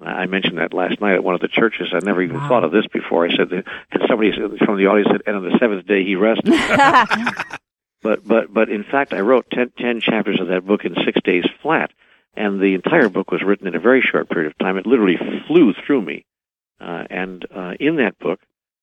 [0.00, 1.88] I mentioned that last night at one of the churches.
[1.92, 2.48] I never even wow.
[2.48, 3.26] thought of this before.
[3.26, 6.16] I said that, and somebody from the audience said, and on the seventh day he
[6.16, 6.52] rested.
[8.02, 11.18] but, but, but in fact, I wrote 10, 10 chapters of that book in six
[11.22, 11.92] days flat
[12.36, 14.76] and the entire book was written in a very short period of time.
[14.76, 16.24] It literally flew through me.
[16.80, 18.40] Uh, and uh, in that book,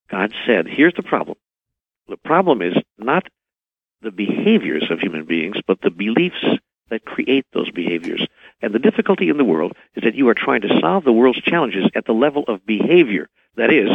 [0.09, 1.37] God said, here's the problem.
[2.07, 3.27] The problem is not
[4.01, 6.43] the behaviors of human beings, but the beliefs
[6.89, 8.25] that create those behaviors.
[8.61, 11.41] And the difficulty in the world is that you are trying to solve the world's
[11.41, 13.29] challenges at the level of behavior.
[13.55, 13.89] That is,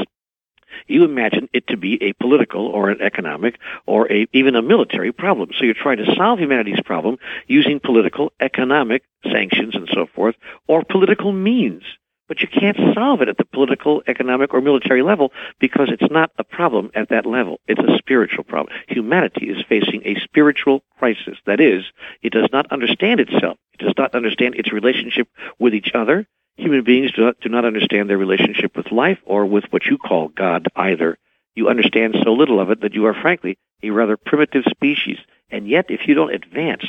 [0.87, 5.13] you imagine it to be a political or an economic or a, even a military
[5.13, 5.51] problem.
[5.57, 10.85] So you're trying to solve humanity's problem using political, economic sanctions and so forth, or
[10.85, 11.83] political means.
[12.29, 16.31] But you can't solve it at the political, economic, or military level because it's not
[16.37, 17.59] a problem at that level.
[17.67, 18.77] It's a spiritual problem.
[18.87, 21.39] Humanity is facing a spiritual crisis.
[21.47, 21.85] That is,
[22.23, 23.57] it does not understand itself.
[23.73, 25.29] It does not understand its relationship
[25.59, 26.27] with each other
[26.59, 29.97] Human beings do not, do not understand their relationship with life or with what you
[29.97, 31.17] call God either.
[31.55, 35.19] You understand so little of it that you are, frankly, a rather primitive species.
[35.51, 36.85] And yet, if you don't advance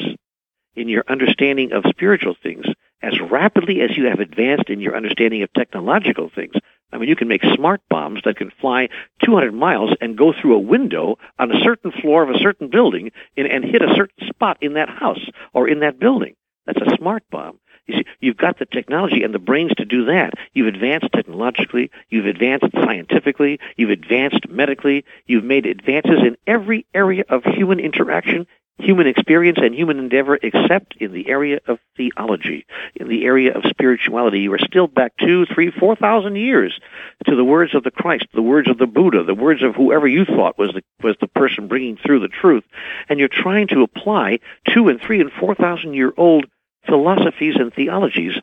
[0.75, 2.65] in your understanding of spiritual things
[3.03, 6.53] as rapidly as you have advanced in your understanding of technological things,
[6.91, 8.89] I mean, you can make smart bombs that can fly
[9.23, 13.11] 200 miles and go through a window on a certain floor of a certain building
[13.37, 16.35] and, and hit a certain spot in that house or in that building.
[16.65, 17.59] That's a smart bomb.
[17.89, 20.33] You see, you've got the technology and the brains to do that.
[20.53, 27.23] You've advanced technologically, you've advanced scientifically, you've advanced medically, you've made advances in every area
[27.29, 28.45] of human interaction,
[28.77, 33.63] human experience, and human endeavor except in the area of theology, in the area of
[33.67, 34.41] spirituality.
[34.41, 36.79] You are still back two, three, four thousand years
[37.25, 40.07] to the words of the Christ, the words of the Buddha, the words of whoever
[40.07, 42.63] you thought was the was the person bringing through the truth,
[43.09, 46.45] and you're trying to apply two and three and four thousand year old
[46.85, 48.33] philosophies and theologies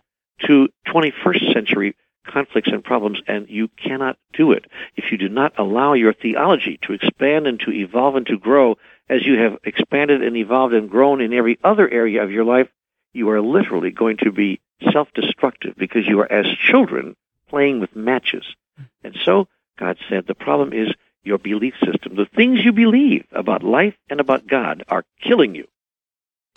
[0.47, 1.97] to 21st century
[2.27, 4.65] conflicts and problems, and you cannot do it
[4.97, 8.77] if you do not allow your theology to expand and to evolve and to grow
[9.09, 12.69] as you have expanded and evolved and grown in every other area of your life.
[13.13, 14.61] You are literally going to be
[14.93, 17.17] self destructive because you are as children
[17.49, 18.45] playing with matches.
[19.03, 22.17] And so, God said, the problem is your belief system.
[22.17, 25.67] The things you believe about life and about God are killing you.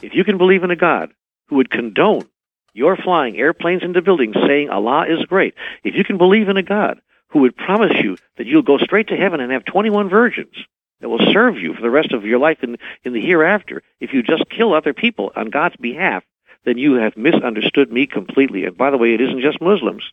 [0.02, 1.12] If you can believe in a God
[1.50, 2.28] who would condone
[2.74, 6.64] your flying airplanes into buildings saying Allah is great, if you can believe in a
[6.64, 10.56] God who would promise you that you'll go straight to heaven and have 21 virgins
[11.02, 14.14] that will serve you for the rest of your life in, in the hereafter, if
[14.14, 16.24] you just kill other people on God's behalf,
[16.66, 18.66] then you have misunderstood me completely.
[18.66, 20.04] And by the way, it isn't just Muslims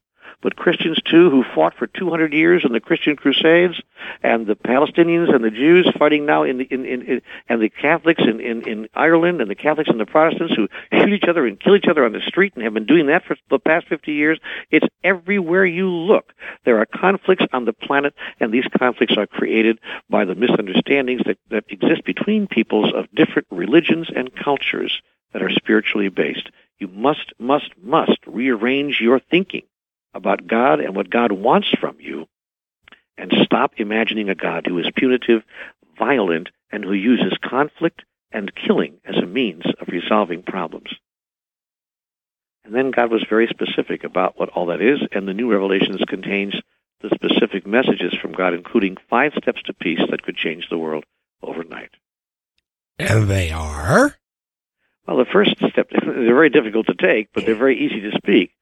[0.43, 3.81] but Christians too who fought for 200 years in the Christian Crusades,
[4.23, 7.69] and the Palestinians and the Jews fighting now in the in, in, in and the
[7.69, 11.47] Catholics in, in in Ireland and the Catholics and the Protestants who shoot each other
[11.47, 13.89] and kill each other on the street and have been doing that for the past
[13.89, 14.39] 50 years.
[14.71, 16.33] It's everywhere you look.
[16.65, 19.79] There are conflicts on the planet, and these conflicts are created
[20.11, 25.01] by the misunderstandings that, that exist between peoples of different religions and cultures
[25.33, 26.51] that are spiritually based.
[26.79, 29.63] You must, must, must rearrange your thinking
[30.17, 32.27] about God and what God wants from you,
[33.17, 35.43] and stop imagining a God who is punitive,
[35.99, 38.03] violent, and who uses conflict
[38.33, 40.91] and killing as a means of resolving problems.
[42.65, 46.03] And then God was very specific about what all that is, and the new revelations
[46.09, 46.55] contains
[47.01, 51.05] the specific messages from God, including five steps to peace that could change the world
[51.43, 51.91] overnight.
[52.99, 54.17] And they are?
[55.07, 58.53] Well, the first step, they're very difficult to take, but they're very easy to speak.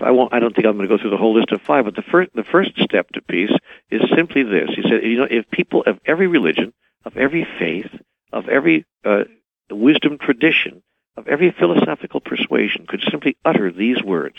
[0.00, 0.32] I won't.
[0.32, 1.84] I don't think I'm going to go through the whole list of five.
[1.84, 3.52] But the first, the first step to peace
[3.90, 4.70] is simply this.
[4.74, 6.72] He said, you know, if people of every religion,
[7.04, 7.90] of every faith,
[8.32, 9.24] of every uh,
[9.70, 10.82] wisdom tradition,
[11.16, 14.36] of every philosophical persuasion could simply utter these words,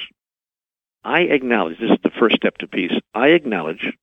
[1.04, 1.80] I acknowledge.
[1.80, 2.94] This is the first step to peace.
[3.14, 3.94] I acknowledge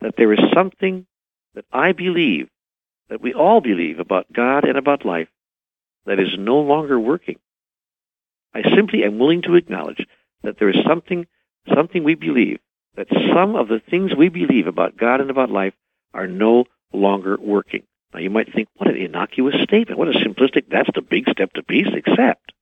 [0.00, 1.06] that there is something
[1.54, 2.48] that I believe,
[3.08, 5.28] that we all believe about God and about life,
[6.06, 7.38] that is no longer working.
[8.54, 10.06] I simply am willing to acknowledge
[10.46, 11.26] that there is something,
[11.74, 12.60] something we believe,
[12.94, 15.74] that some of the things we believe about God and about life
[16.14, 17.82] are no longer working.
[18.14, 21.52] Now you might think, what an innocuous statement, what a simplistic, that's the big step
[21.54, 22.52] to peace, except,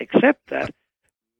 [0.00, 0.74] except that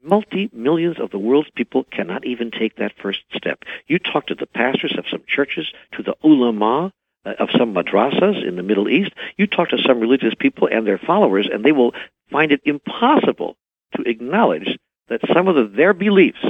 [0.02, 3.64] multi millions of the world's people cannot even take that first step.
[3.86, 6.92] You talk to the pastors of some churches, to the ulama
[7.26, 10.86] uh, of some madrasas in the Middle East, you talk to some religious people and
[10.86, 11.92] their followers, and they will
[12.30, 13.56] find it impossible
[13.96, 14.78] to acknowledge
[15.10, 16.44] that some of the, their beliefs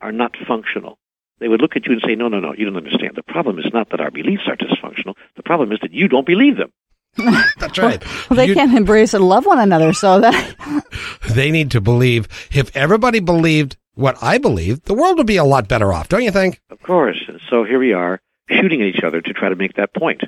[0.00, 0.98] are not functional.
[1.40, 3.16] They would look at you and say, no, no, no, you don't understand.
[3.16, 5.14] The problem is not that our beliefs are dysfunctional.
[5.36, 6.72] The problem is that you don't believe them.
[7.58, 8.02] That's right.
[8.28, 10.84] Well, they you, can't embrace and love one another, so that
[11.30, 12.28] they need to believe.
[12.54, 16.22] If everybody believed what I believe, the world would be a lot better off, don't
[16.22, 16.60] you think?
[16.70, 17.18] Of course.
[17.48, 20.22] So here we are shooting at each other to try to make that point.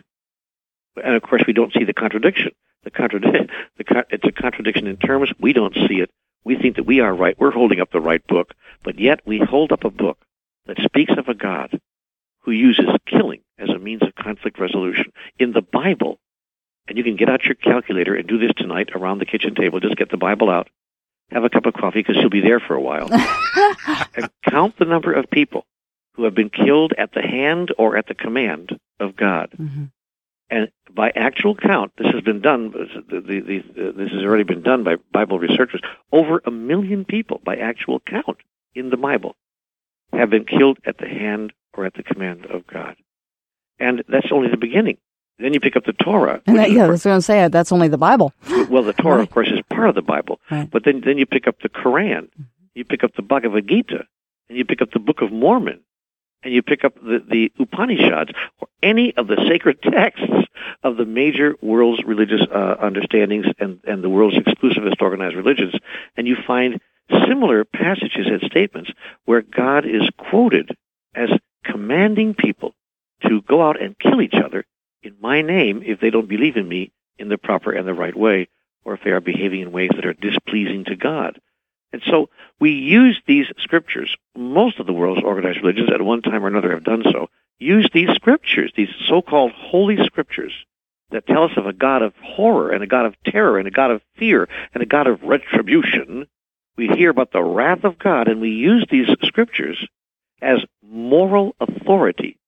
[1.03, 2.53] And of course, we don't see the contradiction.
[2.85, 5.31] The contradiction, the, it's a contradiction in terms.
[5.39, 6.11] We don't see it
[6.45, 7.39] we think that we are right.
[7.39, 10.19] We're holding up the right book, but yet we hold up a book
[10.67, 11.81] that speaks of a God
[12.41, 15.13] who uses killing as a means of conflict resolution.
[15.39, 16.19] In the Bible,
[16.87, 19.81] and you can get out your calculator and do this tonight around the kitchen table,
[19.81, 20.69] just get the Bible out,
[21.31, 23.09] have a cup of coffee because you'll be there for a while,
[24.15, 25.67] and count the number of people
[26.15, 29.51] who have been killed at the hand or at the command of God.
[29.59, 29.85] Mm-hmm.
[30.51, 32.71] And by actual count, this has been done.
[32.71, 35.83] The, the, the, this has already been done by Bible researchers.
[36.11, 38.39] Over a million people, by actual count,
[38.75, 39.37] in the Bible,
[40.13, 42.97] have been killed at the hand or at the command of God.
[43.79, 44.99] And that's only the beginning.
[45.39, 46.43] Then you pick up the Torah.
[46.47, 48.33] And that, yeah, I was going to say that's only the Bible.
[48.69, 49.23] Well, the Torah, right.
[49.23, 50.41] of course, is part of the Bible.
[50.51, 50.71] Right.
[50.71, 52.43] But then, then you pick up the Quran, mm-hmm.
[52.75, 54.05] you pick up the Bhagavad Gita,
[54.49, 55.81] and you pick up the Book of Mormon,
[56.43, 58.31] and you pick up the, the Upanishads
[58.61, 60.27] or any of the sacred texts
[60.83, 65.75] of the major world's religious uh, understandings and, and the world's exclusivist organized religions,
[66.17, 66.81] and you find
[67.27, 68.91] similar passages and statements
[69.25, 70.71] where God is quoted
[71.15, 71.31] as
[71.65, 72.75] commanding people
[73.23, 74.65] to go out and kill each other
[75.03, 78.17] in my name if they don't believe in me in the proper and the right
[78.17, 78.49] way,
[78.85, 81.41] or if they are behaving in ways that are displeasing to God.
[81.93, 82.29] And so
[82.61, 84.15] we use these scriptures.
[84.37, 87.29] Most of the world's organized religions at one time or another have done so.
[87.59, 90.53] Use these scriptures, these so-called holy scriptures
[91.11, 93.73] that tell us of a God of horror and a God of terror and a
[93.73, 96.27] God of fear and a God of retribution.
[96.77, 99.85] We hear about the wrath of God and we use these scriptures
[100.41, 102.39] as moral authority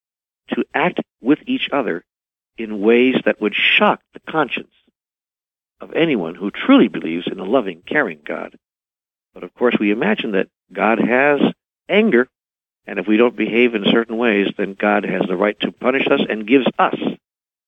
[0.50, 2.04] to act with each other
[2.58, 4.74] in ways that would shock the conscience
[5.80, 8.56] of anyone who truly believes in a loving, caring God.
[9.34, 11.40] But of course, we imagine that God has
[11.88, 12.28] anger,
[12.86, 16.06] and if we don't behave in certain ways, then God has the right to punish
[16.10, 16.96] us and gives us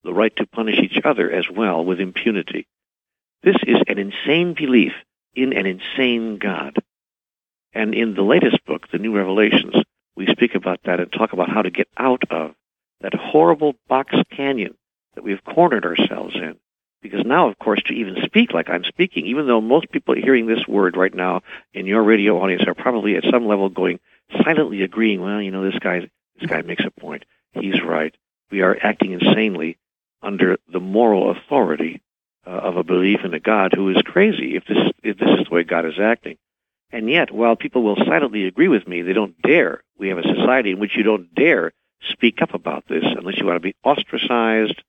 [0.05, 2.67] the right to punish each other as well with impunity.
[3.43, 4.93] This is an insane belief
[5.35, 6.77] in an insane God.
[7.73, 9.75] And in the latest book, The New Revelations,
[10.15, 12.55] we speak about that and talk about how to get out of
[13.01, 14.77] that horrible box canyon
[15.15, 16.57] that we've cornered ourselves in.
[17.03, 20.46] Because now, of course, to even speak like I'm speaking, even though most people hearing
[20.46, 21.42] this word right now
[21.74, 23.98] in your radio audience are probably at some level going
[24.44, 26.09] silently agreeing, well, you know, this guy,
[26.40, 27.24] this guy makes a point.
[27.53, 28.14] He's right.
[28.50, 29.78] We are acting insanely
[30.22, 32.03] under the moral authority
[32.46, 35.46] uh, of a belief in a God who is crazy if this if this is
[35.48, 36.38] the way God is acting.
[36.90, 39.82] And yet, while people will silently agree with me, they don't dare.
[39.98, 41.72] We have a society in which you don't dare
[42.11, 44.82] speak up about this unless you want to be ostracized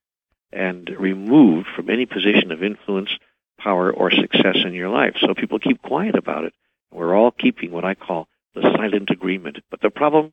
[0.54, 3.10] and removed from any position of influence,
[3.60, 5.16] power, or success in your life.
[5.20, 6.54] So people keep quiet about it.
[6.92, 9.58] We're all keeping what I call the silent agreement.
[9.72, 10.32] But the problem,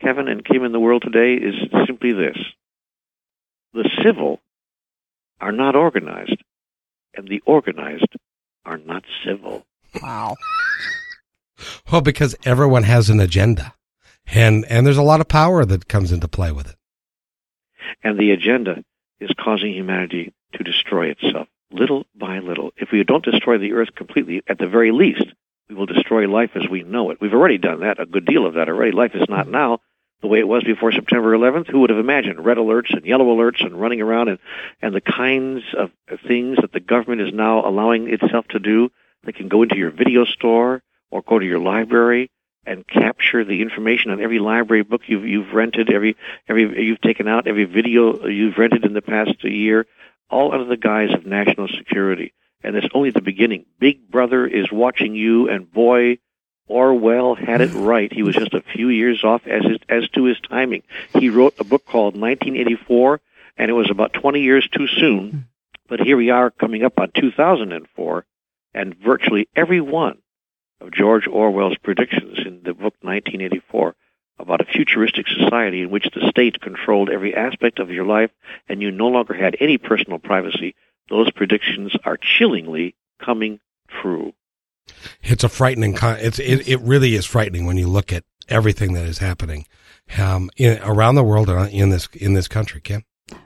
[0.00, 1.54] Kevin and Kim, in the world today is
[1.86, 2.38] simply this.
[3.74, 4.40] The civil
[5.40, 6.42] are not organized,
[7.14, 8.14] and the organized
[8.64, 9.66] are not civil.
[10.02, 10.36] Wow.
[11.90, 13.74] Well, because everyone has an agenda.
[14.34, 16.76] And and there's a lot of power that comes into play with it.
[18.02, 18.84] And the agenda
[19.20, 22.72] is causing humanity to destroy itself little by little.
[22.76, 25.24] If we don't destroy the earth completely, at the very least,
[25.68, 27.20] we will destroy life as we know it.
[27.20, 28.92] We've already done that, a good deal of that already.
[28.92, 29.80] Life is not now
[30.22, 31.68] the way it was before September 11th.
[31.68, 34.38] Who would have imagined red alerts and yellow alerts and running around and,
[34.80, 35.90] and the kinds of
[36.26, 38.90] things that the government is now allowing itself to do?
[39.24, 42.30] They can go into your video store or go to your library
[42.66, 46.16] and capture the information on every library book you've you've rented, every
[46.48, 49.86] every you've taken out, every video you've rented in the past year,
[50.28, 52.34] all under the guise of national security.
[52.62, 53.66] And it's only the beginning.
[53.78, 56.18] Big Brother is watching you, and boy,
[56.66, 58.12] Orwell had it right.
[58.12, 60.82] He was just a few years off as his, as to his timing.
[61.14, 63.20] He wrote a book called 1984,
[63.56, 65.30] and it was about 20 years too soon.
[65.30, 65.38] Hmm.
[65.88, 68.26] But here we are coming up on 2004,
[68.74, 70.18] and virtually every one
[70.80, 73.94] of George Orwell's predictions in the book 1984
[74.38, 78.30] about a futuristic society in which the state controlled every aspect of your life
[78.68, 80.74] and you no longer had any personal privacy,
[81.08, 84.34] those predictions are chillingly coming true.
[85.22, 85.94] It's a frightening.
[85.94, 89.66] Con- it's it, it really is frightening when you look at everything that is happening
[90.18, 92.80] um, in, around the world in this in this country.
[92.80, 93.04] Kim.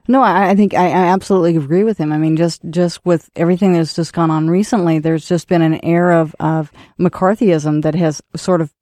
[0.09, 2.13] No, I, I think I, I absolutely agree with him.
[2.13, 5.83] I mean, just just with everything that's just gone on recently, there's just been an
[5.85, 8.73] air of of McCarthyism that has sort of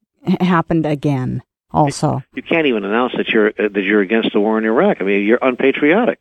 [0.41, 1.41] happened again.
[1.71, 4.97] Also, You can't even announce that you're uh, that you're against the war in Iraq.
[5.01, 6.19] I mean, you're unpatriotic.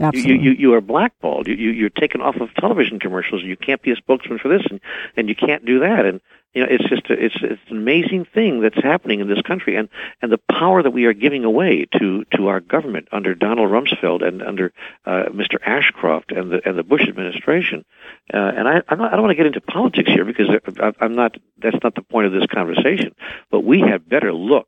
[0.00, 0.44] You, absolutely.
[0.44, 1.46] you, you are blackballed.
[1.46, 3.42] You, you, you're taken off of television commercials.
[3.42, 4.80] You can't be a spokesman for this, and,
[5.16, 6.06] and you can't do that.
[6.06, 6.20] And
[6.54, 9.76] you know, it's just a, it's it's an amazing thing that's happening in this country,
[9.76, 9.88] and
[10.22, 14.26] and the power that we are giving away to to our government under Donald Rumsfeld
[14.26, 14.72] and under
[15.04, 15.58] uh, Mr.
[15.64, 17.84] Ashcroft and the and the Bush administration.
[18.32, 20.48] Uh, and I I'm not, I don't want to get into politics here because
[20.80, 21.36] I- I'm not.
[21.58, 23.14] That's not the point of this conversation.
[23.50, 24.66] But we had better look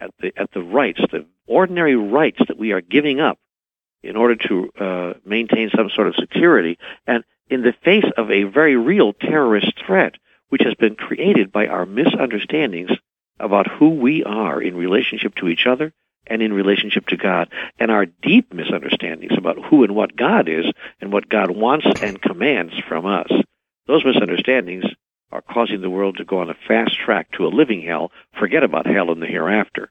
[0.00, 3.38] at the at the rights, the ordinary rights that we are giving up
[4.02, 8.44] in order to uh, maintain some sort of security, and in the face of a
[8.44, 10.14] very real terrorist threat,
[10.48, 12.90] which has been created by our misunderstandings
[13.38, 15.92] about who we are in relationship to each other
[16.26, 17.48] and in relationship to God,
[17.78, 20.66] and our deep misunderstandings about who and what God is
[21.00, 23.28] and what God wants and commands from us.
[23.86, 24.84] Those misunderstandings
[25.32, 28.12] are causing the world to go on a fast track to a living hell.
[28.38, 29.90] Forget about hell in the hereafter.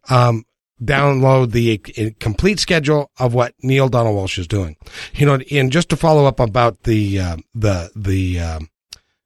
[0.10, 0.44] um,
[0.82, 4.76] download the uh, complete schedule of what Neale Donald Walsch is doing.
[5.13, 8.69] You know, and just to follow up about the uh, the the um,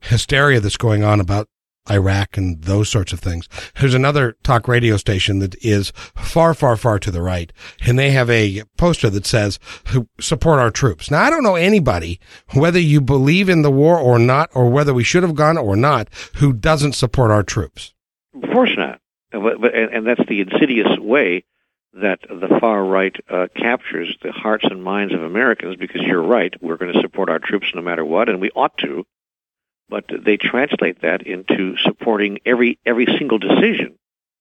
[0.02, 1.50] hysteria that's going on about
[1.90, 3.48] Iraq and those sorts of things.
[3.80, 7.52] There's another talk radio station that is far, far, far to the right,
[7.86, 9.60] and they have a poster that says
[10.20, 11.10] support our troops.
[11.10, 12.20] Now, I don't know anybody,
[12.54, 15.76] whether you believe in the war or not, or whether we should have gone or
[15.76, 17.94] not, who doesn't support our troops.
[18.36, 19.00] Of course not.
[19.32, 21.44] And that's the insidious way
[21.94, 26.54] that the far right uh, captures the hearts and minds of Americans because you're right,
[26.62, 29.06] we're going to support our troops no matter what, and we ought to.
[29.90, 33.98] But they translate that into supporting every every single decision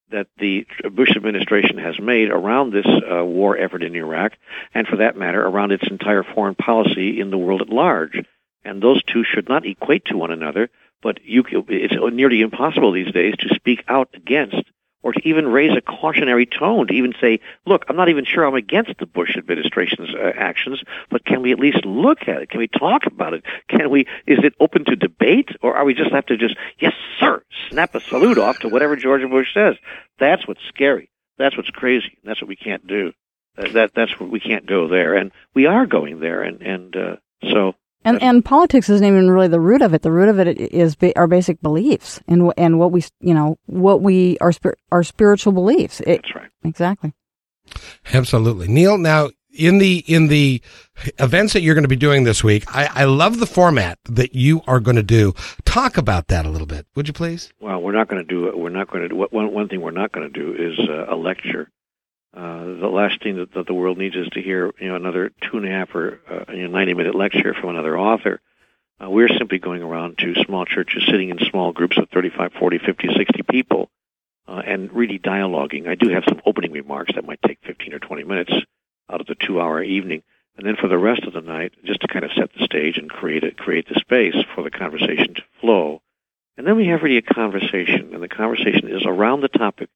[0.09, 4.33] that the Bush administration has made around this uh, war effort in Iraq,
[4.73, 8.21] and for that matter, around its entire foreign policy in the world at large.
[8.63, 10.69] And those two should not equate to one another.
[11.01, 14.63] But you, it's nearly impossible these days to speak out against
[15.03, 18.45] or to even raise a cautionary tone, to even say, look, I'm not even sure
[18.45, 22.49] I'm against the Bush administration's uh, actions, but can we at least look at it?
[22.49, 23.43] Can we talk about it?
[23.69, 26.93] Can we, is it open to debate, or are we just have to just, yes,
[27.19, 29.75] sir, snap a salute off to whatever George Bush says?
[30.19, 31.09] That's what's scary.
[31.37, 32.17] That's what's crazy.
[32.23, 33.13] That's what we can't do.
[33.57, 35.15] Uh, that, that's what we can't go there.
[35.15, 36.41] And we are going there.
[36.41, 37.15] And, and, uh,
[37.51, 40.01] so and and politics isn't even really the root of it.
[40.01, 43.57] The root of it is ba- our basic beliefs and and what we you know
[43.65, 44.51] what we our
[44.91, 45.99] our spiritual beliefs.
[46.01, 46.49] It, That's right.
[46.63, 47.13] Exactly.
[48.13, 48.97] Absolutely, Neale.
[48.97, 50.61] Now in the in the
[51.17, 54.35] events that you're going to be doing this week, I, I love the format that
[54.35, 55.33] you are going to do.
[55.65, 57.51] Talk about that a little bit, would you please?
[57.59, 58.51] Well, we're not going to do.
[58.55, 59.15] We're not going to do.
[59.15, 61.69] One one thing we're not going to do is uh, a lecture.
[62.37, 65.31] Uh, the last thing that, that, the world needs is to hear, you know, another
[65.41, 68.39] two and a half or uh, you know, 90 minute lecture from another author.
[69.03, 72.77] Uh, we're simply going around to small churches, sitting in small groups of 35, 40,
[72.77, 73.89] 50, 60 people,
[74.47, 75.87] uh, and really dialoguing.
[75.87, 78.53] I do have some opening remarks that might take 15 or 20 minutes
[79.09, 80.21] out of the two hour evening.
[80.57, 82.99] And then for the rest of the night, just to kind of set the stage
[82.99, 86.03] and create it, create the space for the conversation to flow.
[86.55, 89.89] And then we have really a conversation, and the conversation is around the topic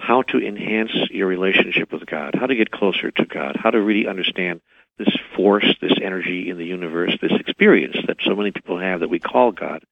[0.00, 3.80] how to enhance your relationship with God, how to get closer to God, how to
[3.80, 4.60] really understand
[4.98, 9.10] this force, this energy in the universe, this experience that so many people have that
[9.10, 9.82] we call God,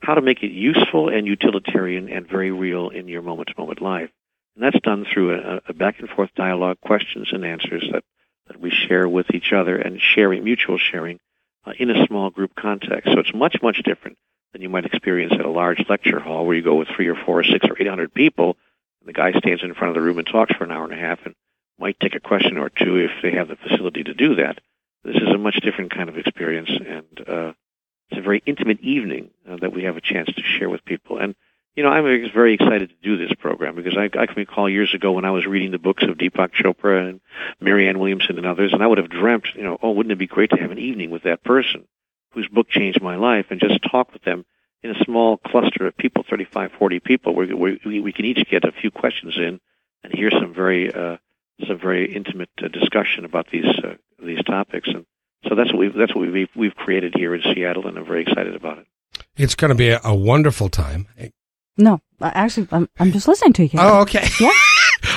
[0.00, 3.80] how to make it useful and utilitarian and very real in your moment to moment
[3.80, 4.10] life.
[4.54, 8.04] And that's done through a, a, back and forth dialogue, questions and answers that,
[8.48, 11.18] that we share with each other and sharing, mutual sharing
[11.64, 13.10] uh, in a small group context.
[13.12, 14.18] So it's much, much different
[14.52, 17.16] than you might experience at a large lecture hall where you go with three or
[17.16, 18.56] four or six or eight hundred people
[19.06, 20.96] the guy stands in front of the room and talks for an hour and a
[20.96, 21.34] half and
[21.78, 24.58] might take a question or two if they have the facility to do that.
[25.04, 27.52] This is a much different kind of experience, and uh,
[28.10, 31.18] it's a very intimate evening uh, that we have a chance to share with people.
[31.18, 31.34] And
[31.74, 34.92] you know, I'm very excited to do this program because I, I can recall years
[34.94, 37.20] ago when I was reading the books of Deepak Chopra and
[37.60, 40.26] Marianne Williamson and others, and I would have dreamt, you know, oh, wouldn't it be
[40.26, 41.84] great to have an evening with that person
[42.32, 44.44] whose book changed my life and just talk with them
[44.82, 48.64] in a small cluster of people, 35, 40 people, where we, we can each get
[48.64, 49.60] a few questions in
[50.02, 51.16] and hear some very uh,
[51.66, 54.88] some very intimate uh, discussion about these uh, these topics.
[54.88, 55.06] And
[55.48, 58.22] so that's what we've that's what we've we've created here in Seattle, and I'm very
[58.22, 58.86] excited about it.
[59.36, 61.06] It's going to be a, a wonderful time.
[61.76, 63.78] No, actually, I'm I'm just listening to you.
[63.78, 64.26] Oh, okay.
[64.40, 64.52] Yeah.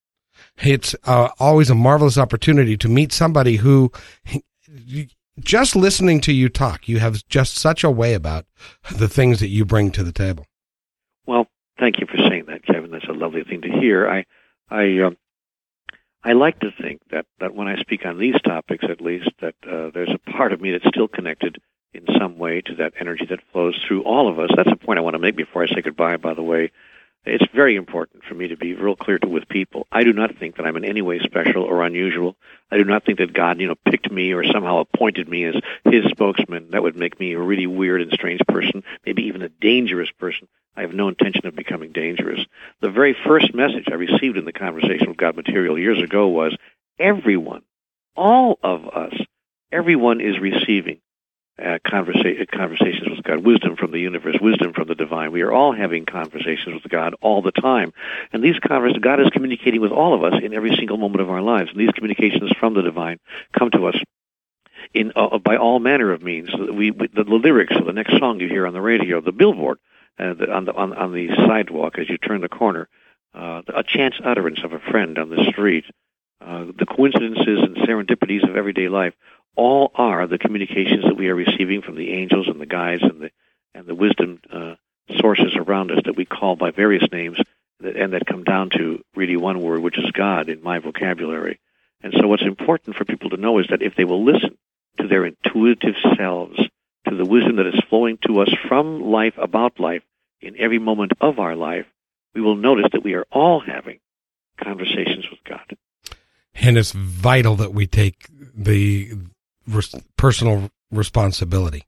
[0.61, 3.91] It's uh, always a marvelous opportunity to meet somebody who
[5.39, 8.45] just listening to you talk, you have just such a way about
[8.91, 10.45] the things that you bring to the table.
[11.83, 12.91] Thank you for saying that, Kevin.
[12.91, 14.07] That's a lovely thing to hear.
[14.09, 14.25] I,
[14.69, 15.17] I, um,
[16.23, 19.55] I like to think that that when I speak on these topics, at least, that
[19.69, 21.57] uh, there's a part of me that's still connected
[21.93, 24.49] in some way to that energy that flows through all of us.
[24.55, 26.15] That's a point I want to make before I say goodbye.
[26.15, 26.71] By the way,
[27.25, 29.85] it's very important for me to be real clear to with people.
[29.91, 32.37] I do not think that I'm in any way special or unusual.
[32.71, 35.55] I do not think that God, you know, picked me or somehow appointed me as
[35.83, 36.71] His spokesman.
[36.71, 40.47] That would make me a really weird and strange person, maybe even a dangerous person.
[40.75, 42.39] I have no intention of becoming dangerous.
[42.81, 46.55] The very first message I received in the Conversation with God material years ago was
[46.99, 47.61] everyone,
[48.15, 49.13] all of us,
[49.71, 50.99] everyone is receiving
[51.59, 55.31] uh, conversa- conversations with God, wisdom from the universe, wisdom from the divine.
[55.31, 57.93] We are all having conversations with God all the time.
[58.31, 61.29] And these conversations, God is communicating with all of us in every single moment of
[61.29, 61.69] our lives.
[61.69, 63.19] And these communications from the divine
[63.57, 63.95] come to us
[64.93, 66.49] in uh, by all manner of means.
[66.55, 69.31] We, we, the, the lyrics of the next song you hear on the radio, the
[69.31, 69.77] billboard
[70.19, 72.87] uh, on the on, on the sidewalk as you turn the corner,
[73.33, 75.85] uh, a chance utterance of a friend on the street,
[76.41, 79.13] uh, the coincidences and serendipities of everyday life,
[79.55, 83.21] all are the communications that we are receiving from the angels and the guides and
[83.21, 83.31] the
[83.73, 84.75] and the wisdom uh,
[85.19, 87.37] sources around us that we call by various names,
[87.79, 91.59] that, and that come down to really one word, which is God in my vocabulary.
[92.01, 94.57] And so, what's important for people to know is that if they will listen
[94.99, 96.59] to their intuitive selves,
[97.07, 100.03] to the wisdom that is flowing to us from life about life
[100.41, 101.85] in every moment of our life,
[102.33, 103.99] we will notice that we are all having
[104.61, 105.77] conversations with God.
[106.55, 109.13] And it's vital that we take the
[109.67, 111.83] res- personal responsibility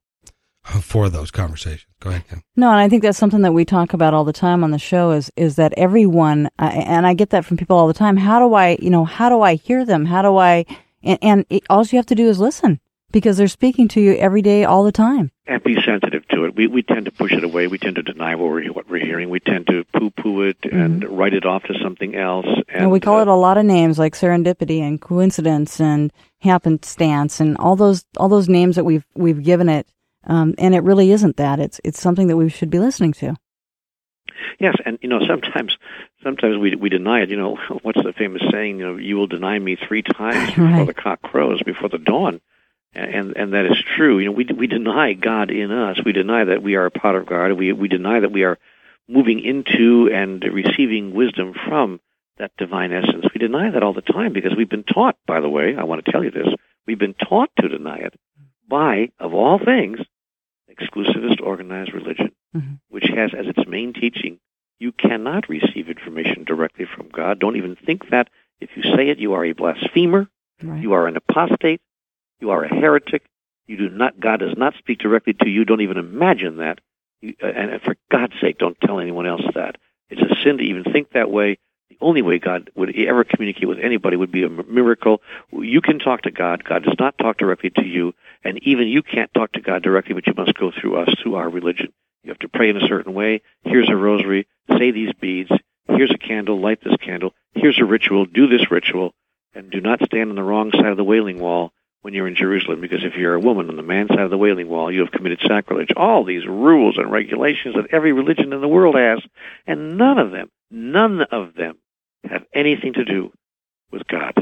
[0.63, 1.85] for those conversations.
[1.99, 2.43] Go ahead, Kim.
[2.55, 4.79] No, and I think that's something that we talk about all the time on the
[4.79, 8.17] show is is that everyone, uh, and I get that from people all the time.
[8.17, 10.05] How do I, you know, how do I hear them?
[10.05, 10.65] How do I?
[11.03, 12.79] And, and it, all you have to do is listen
[13.15, 15.31] because they're speaking to you every day, all the time.
[15.47, 16.53] And be sensitive to it.
[16.53, 17.67] We we tend to push it away.
[17.67, 19.29] We tend to deny what we're what we're hearing.
[19.29, 20.77] We tend to poo poo it mm-hmm.
[20.77, 22.45] and write it off to something else.
[22.67, 26.11] And, and we call uh, it a lot of names like serendipity and coincidence and
[26.41, 29.87] happenstance and all those all those names that we've we've given it
[30.27, 31.59] um, and it really isn't that.
[31.59, 33.35] It's it's something that we should be listening to.
[34.59, 35.77] Yes, and you know sometimes
[36.23, 37.29] sometimes we we deny it.
[37.29, 38.79] You know what's the famous saying?
[38.79, 40.87] You know, you will deny me three times before right.
[40.87, 42.41] the cock crows, before the dawn,
[42.95, 44.19] and and that is true.
[44.19, 45.97] You know, we we deny God in us.
[46.03, 47.51] We deny that we are a part of God.
[47.53, 48.57] We we deny that we are
[49.07, 51.99] moving into and receiving wisdom from
[52.37, 53.25] that divine essence.
[53.33, 55.17] We deny that all the time because we've been taught.
[55.27, 56.47] By the way, I want to tell you this:
[56.85, 58.13] we've been taught to deny it
[58.67, 59.99] by, of all things,
[60.69, 62.73] exclusivist organized religion, mm-hmm.
[62.89, 64.39] which has as its main teaching,
[64.79, 67.39] you cannot receive information directly from God.
[67.39, 68.29] Don't even think that.
[68.59, 70.27] If you say it, you are a blasphemer.
[70.61, 70.81] Right.
[70.81, 71.81] You are an apostate.
[72.39, 73.23] You are a heretic.
[73.67, 74.19] You do not.
[74.19, 75.65] God does not speak directly to you.
[75.65, 76.79] Don't even imagine that.
[77.21, 79.77] You, uh, and for God's sake, don't tell anyone else that.
[80.09, 81.57] It's a sin to even think that way.
[81.89, 85.21] The only way God would ever communicate with anybody would be a miracle.
[85.51, 86.63] You can talk to God.
[86.63, 88.13] God does not talk directly to you.
[88.43, 91.35] And even you can't talk to God directly, but you must go through us, through
[91.35, 91.93] our religion.
[92.23, 93.41] You have to pray in a certain way.
[93.63, 94.47] Here's a rosary.
[94.77, 95.51] Say these beads.
[95.87, 96.59] Here's a candle.
[96.59, 97.33] Light this candle.
[97.53, 98.25] Here's a ritual.
[98.25, 99.13] Do this ritual.
[99.53, 101.71] And do not stand on the wrong side of the wailing wall
[102.05, 104.37] when you're in Jerusalem, because if you're a woman on the man's side of the
[104.37, 105.89] wailing wall, you have committed sacrilege.
[105.97, 109.23] All these rules and regulations that every religion in the world has,
[109.65, 111.79] and none of them, none of them
[112.23, 113.31] have anything to do
[113.91, 114.35] with God.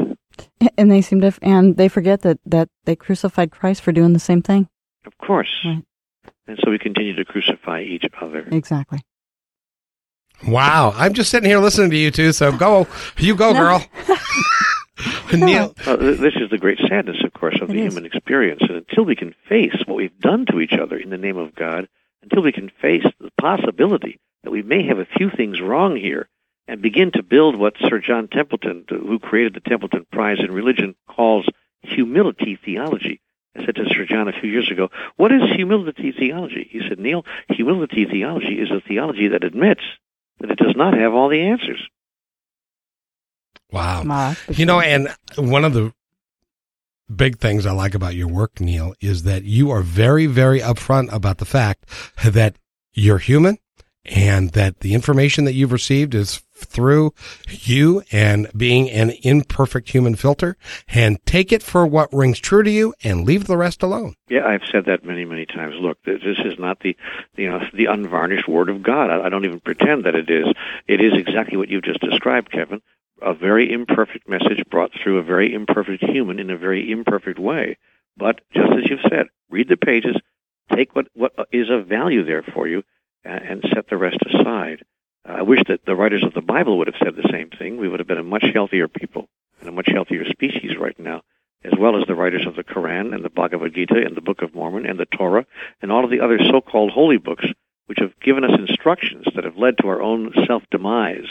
[0.78, 4.20] And they seem to, and they forget that that they crucified Christ for doing the
[4.20, 4.68] same thing.
[5.06, 5.56] Of course.
[5.64, 5.86] Right.
[6.48, 8.46] And so we continue to crucify each other.
[8.52, 9.00] Exactly.
[10.46, 12.34] Wow, I'm just sitting here listening to you two.
[12.34, 12.88] So go,
[13.18, 13.86] you go, girl.
[15.40, 17.94] Neale, uh, this is the great sadness, of course, of it the is.
[17.94, 18.62] human experience.
[18.62, 21.56] And until we can face what we've done to each other in the name of
[21.56, 21.88] God,
[22.22, 26.28] until we can face the possibility that we may have a few things wrong here,
[26.68, 30.96] and begin to build what Sir John Templeton, who created the Templeton Prize in Religion,
[31.08, 31.46] calls
[31.82, 33.20] humility theology.
[33.56, 36.68] I said to Sir John a few years ago, What is humility theology?
[36.72, 39.82] He said, Neale, humility theology is a theology that admits
[40.40, 41.88] that it does not have all the answers.
[43.74, 44.36] Wow.
[44.48, 45.94] You know, and one of the
[47.14, 51.12] big things I like about your work, Neale, is that you are very, very upfront
[51.12, 51.86] about the fact
[52.24, 52.56] that
[52.94, 53.58] you're human
[54.06, 57.14] and that the information that you've received is through
[57.50, 60.56] you and being an imperfect human filter
[60.88, 64.14] and take it for what rings true to you and leave the rest alone.
[64.30, 65.76] Yeah, I've said that many, many times.
[65.80, 66.96] Look, this is not the,
[67.36, 69.10] you know, the unvarnished word of God.
[69.10, 70.48] I don't even pretend that it is.
[70.88, 72.82] It is exactly what you've just described, Kevin.
[73.26, 77.78] A very imperfect message brought through a very imperfect human in a very imperfect way.
[78.18, 80.18] But just as you've said, read the pages,
[80.76, 82.84] take what, what is of value there for you,
[83.24, 84.84] and set the rest aside.
[85.24, 87.78] I wish that the writers of the Bible would have said the same thing.
[87.78, 89.30] We would have been a much healthier people
[89.62, 91.22] and a much healthier species right now,
[91.64, 94.42] as well as the writers of the Quran and the Bhagavad Gita and the Book
[94.42, 95.46] of Mormon and the Torah
[95.82, 97.46] and all of the other so-called holy books,
[97.86, 101.30] which have given us instructions that have led to our own self-demise.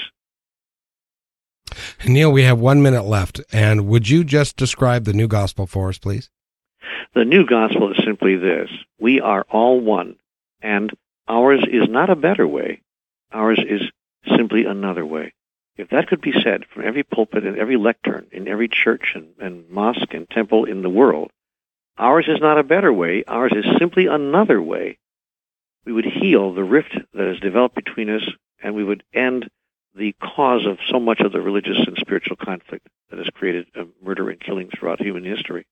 [2.06, 5.88] Neale, we have one minute left, and would you just describe the new gospel for
[5.88, 6.30] us, please?
[7.14, 10.16] The new gospel is simply this: we are all one,
[10.60, 10.92] and
[11.28, 12.82] Ours is not a better way.
[13.32, 13.82] Ours is
[14.36, 15.32] simply another way.
[15.76, 19.28] If that could be said from every pulpit and every lectern in every church and,
[19.38, 21.30] and mosque and temple in the world,
[21.96, 23.24] ours is not a better way.
[23.26, 24.98] Ours is simply another way.
[25.84, 28.28] We would heal the rift that has developed between us,
[28.62, 29.48] and we would end
[29.94, 33.66] the cause of so much of the religious and spiritual conflict that has created
[34.02, 35.66] murder and killing throughout human history.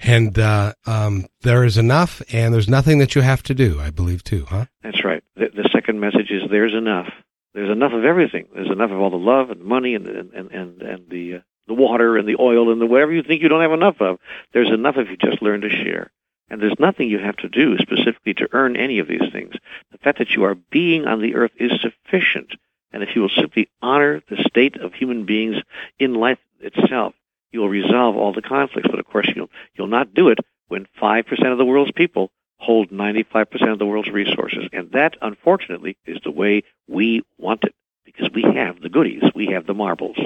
[0.00, 3.80] And uh, um, there is enough, and there's nothing that you have to do.
[3.80, 4.66] I believe too, huh?
[4.82, 5.22] That's right.
[5.36, 7.08] The, the second message is there's enough.
[7.54, 8.48] There's enough of everything.
[8.52, 11.74] There's enough of all the love and money and and and and the uh, the
[11.74, 14.18] water and the oil and the whatever you think you don't have enough of.
[14.52, 16.10] There's enough if you just learn to share.
[16.50, 19.54] And there's nothing you have to do specifically to earn any of these things.
[19.92, 22.52] The fact that you are being on the earth is sufficient.
[22.94, 25.56] And if you will simply honor the state of human beings
[25.98, 27.12] in life itself,
[27.50, 28.88] you will resolve all the conflicts.
[28.88, 30.38] But of course, you'll, you'll not do it
[30.68, 34.68] when 5% of the world's people hold 95% of the world's resources.
[34.72, 37.74] And that, unfortunately, is the way we want it
[38.04, 40.16] because we have the goodies, we have the marbles.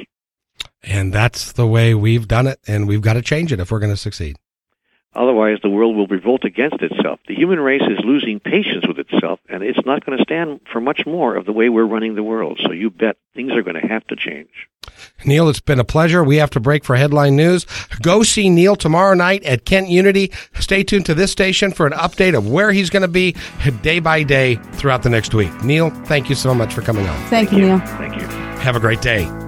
[0.82, 3.80] And that's the way we've done it, and we've got to change it if we're
[3.80, 4.36] going to succeed.
[5.14, 7.18] Otherwise, the world will revolt against itself.
[7.26, 10.80] The human race is losing patience with itself, and it's not going to stand for
[10.80, 12.61] much more of the way we're running the world.
[12.62, 14.68] So you bet things are going to have to change.
[15.24, 16.22] Neale, it's been a pleasure.
[16.22, 17.66] We have to break for headline news.
[18.00, 20.32] Go see Neale tomorrow night at Kent Unity.
[20.61, 23.34] Stay tuned to this station for an update of where he's going to be
[23.82, 25.52] day by day throughout the next week.
[25.64, 27.16] Neale, thank you so much for coming on.
[27.28, 27.78] Thank, thank you, Neale.
[27.80, 28.26] Thank you.
[28.61, 29.47] Have a great day.